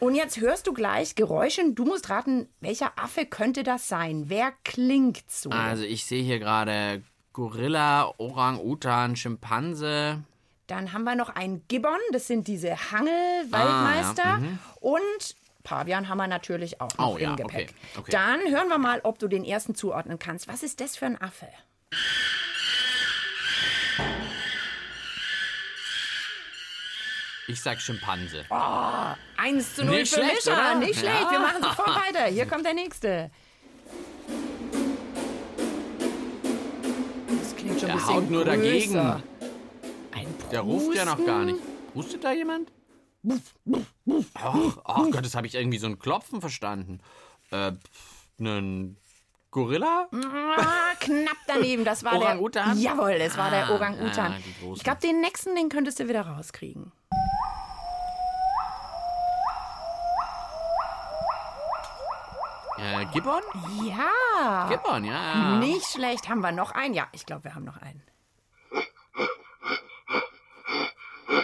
Und 0.00 0.14
jetzt 0.14 0.40
hörst 0.40 0.66
du 0.66 0.72
gleich 0.72 1.14
Geräusche 1.14 1.60
und 1.60 1.74
du 1.74 1.84
musst 1.84 2.08
raten, 2.08 2.48
welcher 2.60 2.92
Affe 2.98 3.26
könnte 3.26 3.62
das 3.62 3.86
sein? 3.86 4.24
Wer 4.28 4.52
klingt 4.64 5.30
so? 5.30 5.50
Also 5.50 5.84
ich 5.84 6.06
sehe 6.06 6.22
hier 6.22 6.38
gerade 6.38 7.02
Gorilla, 7.34 8.12
Orang-Utan, 8.16 9.16
Schimpanse. 9.16 10.22
Dann 10.66 10.92
haben 10.92 11.04
wir 11.04 11.16
noch 11.16 11.28
einen 11.28 11.66
Gibbon, 11.68 11.98
das 12.12 12.26
sind 12.26 12.48
diese 12.48 12.92
Hangel-Weltmeister. 12.92 14.24
Ah, 14.24 14.30
ja, 14.30 14.36
mhm. 14.38 14.58
Und 14.80 15.36
Pavian 15.62 16.08
haben 16.08 16.18
wir 16.18 16.26
natürlich 16.26 16.80
auch 16.80 16.96
noch 16.96 17.14
Oh, 17.14 17.18
ja, 17.18 17.30
im 17.30 17.36
Gepäck. 17.36 17.70
okay, 17.70 17.98
okay. 17.98 18.10
Dann 18.12 18.40
hören 18.50 18.68
wir 18.68 18.78
mal, 18.78 19.00
ob 19.02 19.18
du 19.18 19.28
den 19.28 19.44
ersten 19.44 19.74
zuordnen 19.74 20.18
kannst. 20.18 20.48
Was 20.48 20.62
ist 20.62 20.80
das 20.80 20.96
für 20.96 21.06
ein 21.06 21.20
Affe? 21.20 21.48
Ich 27.46 27.60
sag 27.60 27.80
Schimpanse. 27.80 28.44
Eins 29.36 29.74
zu 29.74 29.84
null 29.84 29.96
Nicht 30.00 30.14
für 30.14 30.20
schlecht, 30.20 30.46
Mischa. 30.46 30.52
oder? 30.52 30.74
Nicht 30.78 30.98
schlecht, 31.00 31.30
wir 31.30 31.38
Ja. 31.38 31.40
machen 31.40 31.62
sofort 31.62 31.88
weiter. 31.96 32.26
Hier 32.26 32.46
kommt 32.46 32.64
der 32.64 32.74
nächste. 32.74 33.30
Das 37.28 37.56
klingt 37.56 37.80
schon 37.80 37.90
ein 37.90 37.96
Der 37.96 38.04
bisschen 38.04 38.14
haut 38.14 38.30
nur 38.30 38.44
größer. 38.44 38.56
dagegen. 38.56 38.98
Ein 40.12 40.34
Der 40.52 40.60
ruft 40.60 40.94
ja 40.94 41.04
noch 41.04 41.24
gar 41.26 41.44
nicht. 41.44 41.58
Rustet 41.94 42.22
da 42.22 42.32
jemand? 42.32 42.70
Ach, 44.34 44.78
ach 44.84 45.04
Gott, 45.10 45.24
das 45.24 45.34
habe 45.34 45.46
ich 45.46 45.54
irgendwie 45.54 45.78
so 45.78 45.86
ein 45.86 45.98
Klopfen 45.98 46.40
verstanden. 46.40 47.00
Äh, 47.50 47.72
ein 48.38 48.96
Gorilla? 49.50 50.08
Ah, 50.12 50.94
knapp 51.00 51.36
daneben. 51.46 51.84
Das 51.84 52.02
war 52.04 52.14
Orang-Utan? 52.16 52.74
der. 52.80 52.82
Jawohl, 52.92 53.10
es 53.12 53.36
war 53.36 53.50
der 53.50 53.66
Ah, 53.68 53.74
Orang-Utan. 53.74 54.32
ja, 54.32 54.38
die 54.38 54.54
großen. 54.60 54.76
ich 54.76 54.84
glaube, 54.84 55.00
den 55.00 55.20
nächsten, 55.20 55.54
den 55.54 55.68
könntest 55.68 55.98
du 56.00 56.08
wieder 56.08 56.22
rauskriegen. 56.22 56.92
Äh, 62.78 63.04
Gibbon? 63.12 63.42
Ja. 63.84 64.68
Gibbon, 64.68 65.04
ja. 65.04 65.58
Nicht 65.58 65.86
schlecht. 65.86 66.28
Haben 66.28 66.40
wir 66.40 66.52
noch 66.52 66.70
einen? 66.72 66.94
Ja, 66.94 67.06
ich 67.12 67.26
glaube, 67.26 67.44
wir 67.44 67.54
haben 67.54 67.64
noch 67.64 67.76
einen. 67.76 68.02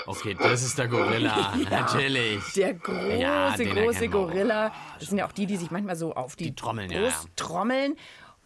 Okay, 0.07 0.37
das 0.39 0.63
ist 0.63 0.79
der 0.79 0.89
Gorilla. 0.89 1.55
Natürlich. 1.71 2.41
Der 2.55 2.75
große, 2.75 3.17
Ja, 3.19 3.55
große. 3.57 4.09
Gorilla. 4.09 4.73
Das 4.99 5.09
sind 5.09 5.19
ja 5.19 5.27
auch 5.27 5.33
die, 5.33 5.47
die 5.47 5.57
sich 5.57 5.71
manchmal 5.71 5.97
so 5.97 6.15
auf 6.15 6.37
die, 6.37 6.45
Die 6.45 6.55
trommeln, 6.55 6.91
ja, 6.91 7.01
Brust 7.01 7.25
ja. 7.25 7.31
trommeln. 7.37 7.97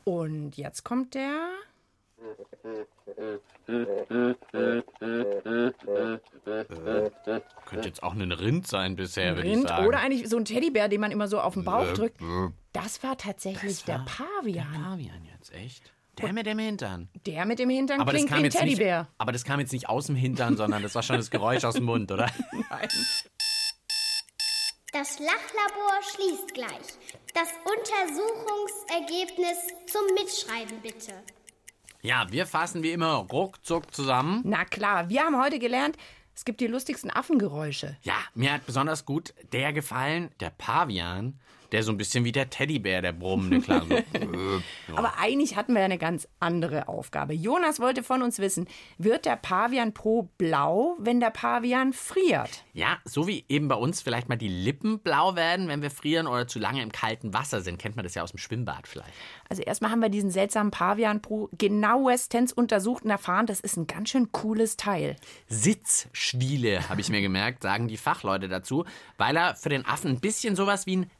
Und 0.04 0.56
jetzt 0.56 0.84
kommt 0.84 1.14
der. 1.14 1.50
Könnte 7.66 7.88
jetzt 7.88 8.02
auch 8.02 8.14
ein 8.14 8.32
Rind 8.32 8.66
sein 8.66 8.96
bisher, 8.96 9.36
würde 9.36 9.48
ich 9.48 9.56
Rind 9.56 9.68
sagen. 9.68 9.86
oder 9.86 10.00
eigentlich 10.00 10.28
so 10.28 10.36
ein 10.36 10.44
Teddybär, 10.44 10.88
den 10.88 11.00
man 11.00 11.10
immer 11.10 11.28
so 11.28 11.40
auf 11.40 11.54
den 11.54 11.64
Bauch 11.64 11.86
Äh, 11.86 11.92
drückt. 11.94 12.20
äh, 12.20 12.48
Das 12.72 13.02
war 13.02 13.16
tatsächlich 13.16 13.84
der 13.84 14.04
Pavian. 14.06 14.66
Pavian 14.72 15.24
jetzt, 15.32 15.52
echt? 15.54 15.92
Der 16.22 16.32
mit 16.32 16.46
dem 16.46 16.58
Hintern. 16.58 17.08
Der 17.26 17.44
mit 17.46 17.58
dem 17.58 17.70
Hintern 17.70 18.00
Aber 18.00 18.12
das, 18.12 18.20
klingt 18.20 18.30
wie 18.30 18.34
kam 18.34 18.38
ein 18.38 18.44
jetzt 18.44 18.54
nicht, 18.62 18.76
Teddybär. 18.76 19.08
aber 19.18 19.32
das 19.32 19.44
kam 19.44 19.60
jetzt 19.60 19.72
nicht 19.72 19.88
aus 19.88 20.06
dem 20.06 20.16
Hintern, 20.16 20.56
sondern 20.56 20.82
das 20.82 20.94
war 20.94 21.02
schon 21.02 21.16
das 21.16 21.30
Geräusch 21.30 21.64
aus 21.64 21.74
dem 21.74 21.84
Mund, 21.84 22.10
oder? 22.12 22.30
Nein. 22.52 22.88
Das 24.92 25.20
Lachlabor 25.20 26.00
schließt 26.02 26.52
gleich. 26.52 26.98
Das 27.32 27.48
Untersuchungsergebnis 27.64 29.56
zum 29.86 30.02
Mitschreiben 30.14 30.80
bitte. 30.82 31.12
Ja, 32.02 32.26
wir 32.30 32.44
fassen 32.44 32.82
wie 32.82 32.90
immer 32.90 33.14
ruckzuck 33.14 33.94
zusammen. 33.94 34.40
Na 34.44 34.64
klar, 34.64 35.08
wir 35.08 35.22
haben 35.22 35.40
heute 35.40 35.60
gelernt, 35.60 35.96
es 36.34 36.44
gibt 36.44 36.60
die 36.60 36.66
lustigsten 36.66 37.10
Affengeräusche. 37.10 37.98
Ja, 38.02 38.14
mir 38.34 38.52
hat 38.52 38.66
besonders 38.66 39.04
gut 39.04 39.32
der 39.52 39.72
gefallen, 39.72 40.30
der 40.40 40.50
Pavian, 40.50 41.38
der 41.72 41.82
so 41.82 41.92
ein 41.92 41.96
bisschen 41.96 42.24
wie 42.24 42.32
der 42.32 42.50
Teddybär, 42.50 43.02
der 43.02 43.12
brummende 43.12 43.60
klang. 43.60 43.88
So. 43.88 43.96
Äh, 44.20 44.92
Aber 44.96 45.18
eigentlich 45.18 45.56
hatten 45.56 45.74
wir 45.74 45.82
eine 45.82 45.98
ganz 45.98 46.26
andere 46.40 46.88
Aufgabe. 46.88 47.34
Jonas 47.34 47.78
wollte 47.80 48.02
von 48.02 48.22
uns 48.22 48.38
wissen, 48.38 48.66
wird 48.98 49.24
der 49.24 49.36
Pavian 49.36 49.92
Po 49.92 50.28
blau, 50.38 50.96
wenn 50.98 51.20
der 51.20 51.30
Pavian 51.30 51.92
friert? 51.92 52.64
ja, 52.72 52.98
so 53.04 53.26
wie 53.26 53.44
eben 53.48 53.68
bei 53.68 53.74
uns 53.74 54.00
vielleicht 54.00 54.28
mal 54.28 54.36
die 54.36 54.48
Lippen 54.48 55.00
blau 55.00 55.36
werden, 55.36 55.68
wenn 55.68 55.82
wir 55.82 55.90
frieren 55.90 56.26
oder 56.26 56.46
zu 56.46 56.58
lange 56.58 56.82
im 56.82 56.92
kalten 56.92 57.34
Wasser 57.34 57.60
sind. 57.60 57.78
Kennt 57.78 57.96
man 57.96 58.04
das 58.04 58.14
ja 58.14 58.22
aus 58.22 58.30
dem 58.30 58.38
Schwimmbad 58.38 58.86
vielleicht. 58.86 59.10
Also 59.48 59.62
erstmal 59.62 59.90
haben 59.90 60.00
wir 60.00 60.08
diesen 60.08 60.30
seltsamen 60.30 60.70
Pavian 60.70 61.20
Po 61.20 61.48
genauestens 61.58 62.52
untersucht 62.52 63.04
und 63.04 63.10
erfahren, 63.10 63.46
das 63.46 63.60
ist 63.60 63.76
ein 63.76 63.86
ganz 63.86 64.10
schön 64.10 64.32
cooles 64.32 64.76
Teil. 64.76 65.16
Sitzschwiele, 65.48 66.88
habe 66.88 67.00
ich 67.00 67.08
mir 67.10 67.20
gemerkt, 67.20 67.62
sagen 67.62 67.88
die 67.88 67.96
Fachleute 67.96 68.48
dazu, 68.48 68.84
weil 69.18 69.36
er 69.36 69.56
für 69.56 69.68
den 69.68 69.84
Affen 69.84 70.10
ein 70.12 70.20
bisschen 70.20 70.56
sowas 70.56 70.86
wie 70.86 70.96
ein 70.98 71.10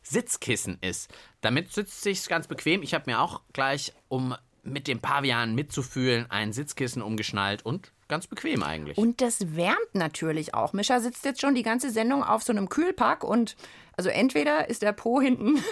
Sitzkissen 0.41 0.79
ist. 0.81 1.13
Damit 1.43 1.73
sitzt 1.73 2.03
sich's 2.03 2.27
ganz 2.27 2.49
bequem. 2.49 2.83
Ich 2.83 2.95
habe 2.95 3.11
mir 3.11 3.21
auch 3.21 3.43
gleich, 3.53 3.93
um 4.09 4.35
mit 4.63 4.89
dem 4.89 5.01
Pavian 5.01 5.55
mitzufühlen, 5.55 6.31
ein 6.31 6.53
Sitzkissen 6.53 7.03
umgeschnallt 7.03 7.65
und 7.65 7.93
ganz 8.11 8.27
bequem 8.27 8.63
eigentlich. 8.63 8.99
Und 8.99 9.23
das 9.23 9.57
wärmt 9.57 9.95
natürlich 9.95 10.53
auch. 10.53 10.75
Mischa 10.75 11.01
sitzt 11.01 11.25
jetzt 11.25 11.41
schon 11.41 11.55
die 11.55 11.63
ganze 11.63 11.91
Sendung 11.91 12.23
auf 12.23 12.43
so 12.43 12.53
einem 12.53 12.69
Kühlpack 12.69 13.25
und 13.25 13.57
also 13.97 14.09
entweder 14.09 14.71
ist 14.71 14.81
der 14.81 14.93
Po 14.93 15.21
hinten 15.23 15.63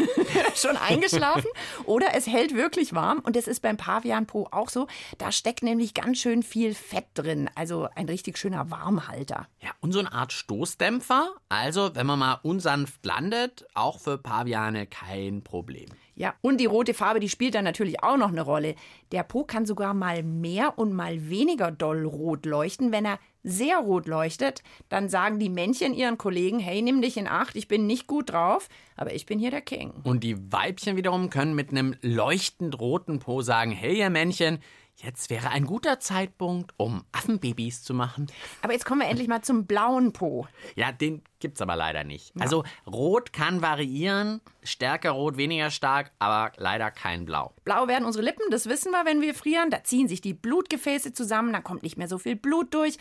schon 0.54 0.76
eingeschlafen 0.76 1.48
oder 1.84 2.08
es 2.14 2.26
hält 2.26 2.54
wirklich 2.54 2.94
warm. 2.94 3.20
Und 3.20 3.36
das 3.36 3.48
ist 3.48 3.60
beim 3.60 3.76
Pavian-Po 3.76 4.48
auch 4.50 4.68
so. 4.68 4.86
Da 5.16 5.32
steckt 5.32 5.62
nämlich 5.62 5.94
ganz 5.94 6.18
schön 6.18 6.42
viel 6.42 6.74
Fett 6.74 7.06
drin. 7.14 7.48
Also 7.54 7.88
ein 7.94 8.06
richtig 8.06 8.38
schöner 8.38 8.70
Warmhalter. 8.70 9.46
Ja, 9.62 9.70
und 9.80 9.92
so 9.92 9.98
eine 9.98 10.12
Art 10.12 10.32
Stoßdämpfer. 10.32 11.30
Also, 11.48 11.94
wenn 11.94 12.06
man 12.06 12.18
mal 12.18 12.40
unsanft 12.42 13.04
landet, 13.04 13.66
auch 13.74 13.98
für 13.98 14.18
Paviane 14.18 14.86
kein 14.86 15.42
Problem. 15.42 15.88
Ja, 16.18 16.34
und 16.40 16.58
die 16.58 16.66
rote 16.66 16.94
Farbe, 16.94 17.20
die 17.20 17.28
spielt 17.28 17.54
dann 17.54 17.62
natürlich 17.62 18.02
auch 18.02 18.16
noch 18.16 18.30
eine 18.30 18.42
Rolle. 18.42 18.74
Der 19.12 19.22
Po 19.22 19.44
kann 19.44 19.66
sogar 19.66 19.94
mal 19.94 20.24
mehr 20.24 20.76
und 20.76 20.92
mal 20.92 21.30
weniger 21.30 21.70
doll 21.70 22.04
rot 22.04 22.44
leuchten. 22.44 22.90
Wenn 22.90 23.04
er 23.04 23.20
sehr 23.44 23.78
rot 23.78 24.08
leuchtet, 24.08 24.64
dann 24.88 25.08
sagen 25.08 25.38
die 25.38 25.48
Männchen 25.48 25.94
ihren 25.94 26.18
Kollegen, 26.18 26.58
hey, 26.58 26.82
nimm 26.82 27.02
dich 27.02 27.18
in 27.18 27.28
Acht, 27.28 27.54
ich 27.54 27.68
bin 27.68 27.86
nicht 27.86 28.08
gut 28.08 28.32
drauf, 28.32 28.68
aber 28.96 29.14
ich 29.14 29.26
bin 29.26 29.38
hier 29.38 29.52
der 29.52 29.60
King. 29.60 29.92
Und 30.02 30.24
die 30.24 30.52
Weibchen 30.52 30.96
wiederum 30.96 31.30
können 31.30 31.54
mit 31.54 31.70
einem 31.70 31.94
leuchtend 32.02 32.80
roten 32.80 33.20
Po 33.20 33.40
sagen, 33.42 33.70
hey 33.70 33.96
ihr 33.96 34.10
Männchen, 34.10 34.58
jetzt 35.02 35.30
wäre 35.30 35.50
ein 35.50 35.64
guter 35.64 36.00
Zeitpunkt, 36.00 36.72
um 36.76 37.04
Affenbabys 37.12 37.82
zu 37.82 37.94
machen. 37.94 38.26
Aber 38.62 38.72
jetzt 38.72 38.84
kommen 38.84 39.00
wir 39.00 39.08
endlich 39.08 39.28
mal 39.28 39.42
zum 39.42 39.66
blauen 39.66 40.12
Po. 40.12 40.46
Ja, 40.74 40.92
den 40.92 41.22
gibt's 41.38 41.60
aber 41.60 41.76
leider 41.76 42.04
nicht. 42.04 42.32
Also 42.38 42.64
rot 42.86 43.32
kann 43.32 43.62
variieren, 43.62 44.40
stärker 44.62 45.12
rot, 45.12 45.36
weniger 45.36 45.70
stark, 45.70 46.10
aber 46.18 46.52
leider 46.56 46.90
kein 46.90 47.24
Blau. 47.24 47.52
Blau 47.64 47.86
werden 47.86 48.04
unsere 48.04 48.24
Lippen, 48.24 48.50
das 48.50 48.68
wissen 48.68 48.90
wir, 48.90 49.04
wenn 49.04 49.20
wir 49.20 49.34
frieren. 49.34 49.70
Da 49.70 49.84
ziehen 49.84 50.08
sich 50.08 50.20
die 50.20 50.34
Blutgefäße 50.34 51.12
zusammen, 51.12 51.52
dann 51.52 51.64
kommt 51.64 51.82
nicht 51.82 51.96
mehr 51.96 52.08
so 52.08 52.18
viel 52.18 52.36
Blut 52.36 52.74
durch 52.74 52.98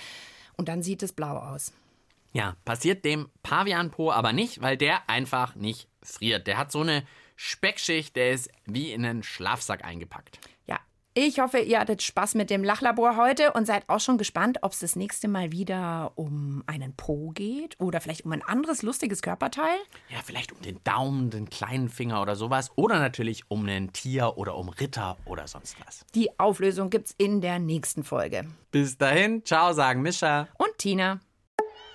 und 0.56 0.70
dann 0.70 0.84
sieht 0.84 1.02
es 1.04 1.14
blau 1.14 1.38
aus. 1.38 1.74
Ja, 2.34 2.56
passiert 2.66 3.06
dem 3.06 3.30
Pavianpo 3.42 4.12
aber 4.12 4.34
nicht, 4.34 4.62
weil 4.62 4.78
der 4.78 5.10
einfach 5.10 5.56
nicht 5.56 5.88
friert. 6.04 6.46
Der 6.46 6.58
hat 6.58 6.72
so 6.72 6.82
eine 6.82 7.04
Speckschicht, 7.36 8.16
der 8.16 8.32
ist 8.32 8.52
wie 8.66 8.92
in 8.92 9.06
einen 9.06 9.24
Schlafsack 9.24 9.84
eingepackt. 9.84 10.40
Ja, 10.68 10.80
ich 11.20 11.40
hoffe, 11.40 11.58
ihr 11.58 11.80
hattet 11.80 12.04
Spaß 12.04 12.36
mit 12.36 12.52
dem 12.52 12.64
Lachlabor 12.64 13.18
heute 13.18 13.52
und 13.54 13.66
seid 13.66 13.90
auch 13.90 14.00
schon 14.00 14.20
gespannt, 14.20 14.60
ob 14.62 14.74
es 14.74 14.80
das 14.80 14.96
nächste 14.96 15.28
Mal 15.28 15.52
wieder 15.52 16.12
um 16.14 16.64
einen 16.68 16.96
Po 16.96 17.32
geht 17.32 17.76
oder 17.80 18.02
vielleicht 18.02 18.24
um 18.24 18.34
ein 18.34 18.44
anderes 18.44 18.84
lustiges 18.84 19.24
Körperteil. 19.24 19.78
Ja, 20.10 20.20
vielleicht 20.24 20.52
um 20.52 20.62
den 20.62 20.80
Daumen, 20.84 21.32
den 21.32 21.50
kleinen 21.50 21.90
Finger 21.90 22.22
oder 22.22 22.36
sowas. 22.36 22.70
Oder 22.76 23.00
natürlich 23.00 23.46
um 23.48 23.66
ein 23.66 23.92
Tier 23.94 24.38
oder 24.38 24.56
um 24.56 24.70
Ritter 24.70 25.18
oder 25.26 25.48
sonst 25.48 25.78
was. 25.84 26.06
Die 26.14 26.40
Auflösung 26.40 26.92
gibt's 26.92 27.16
in 27.18 27.42
der 27.42 27.58
nächsten 27.58 28.04
Folge. 28.04 28.46
Bis 28.70 29.00
dahin, 29.00 29.44
ciao, 29.44 29.74
sagen 29.74 30.04
Mischa. 30.04 30.48
Und 30.60 30.78
Tina. 30.78 31.20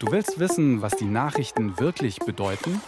Du 0.01 0.11
willst 0.11 0.41
wissen, 0.41 0.83
was 0.83 0.97
die 0.97 1.05
Nachrichten 1.05 1.79
wirklich 1.79 2.19
bedeuten? 2.19 2.81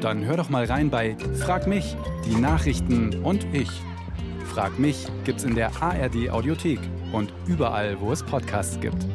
Dann 0.00 0.24
hör 0.24 0.38
doch 0.38 0.48
mal 0.48 0.64
rein 0.64 0.88
bei 0.88 1.14
Frag 1.44 1.66
mich, 1.66 1.94
die 2.24 2.36
Nachrichten 2.36 3.22
und 3.22 3.44
ich. 3.52 3.68
Frag 4.54 4.76
mich 4.80 5.06
gibt's 5.24 5.44
in 5.44 5.54
der 5.54 5.70
ARD 5.80 6.28
Audiothek 6.30 6.80
und 7.12 7.32
überall, 7.46 8.00
wo 8.00 8.10
es 8.10 8.22
Podcasts 8.22 8.80
gibt. 8.80 9.06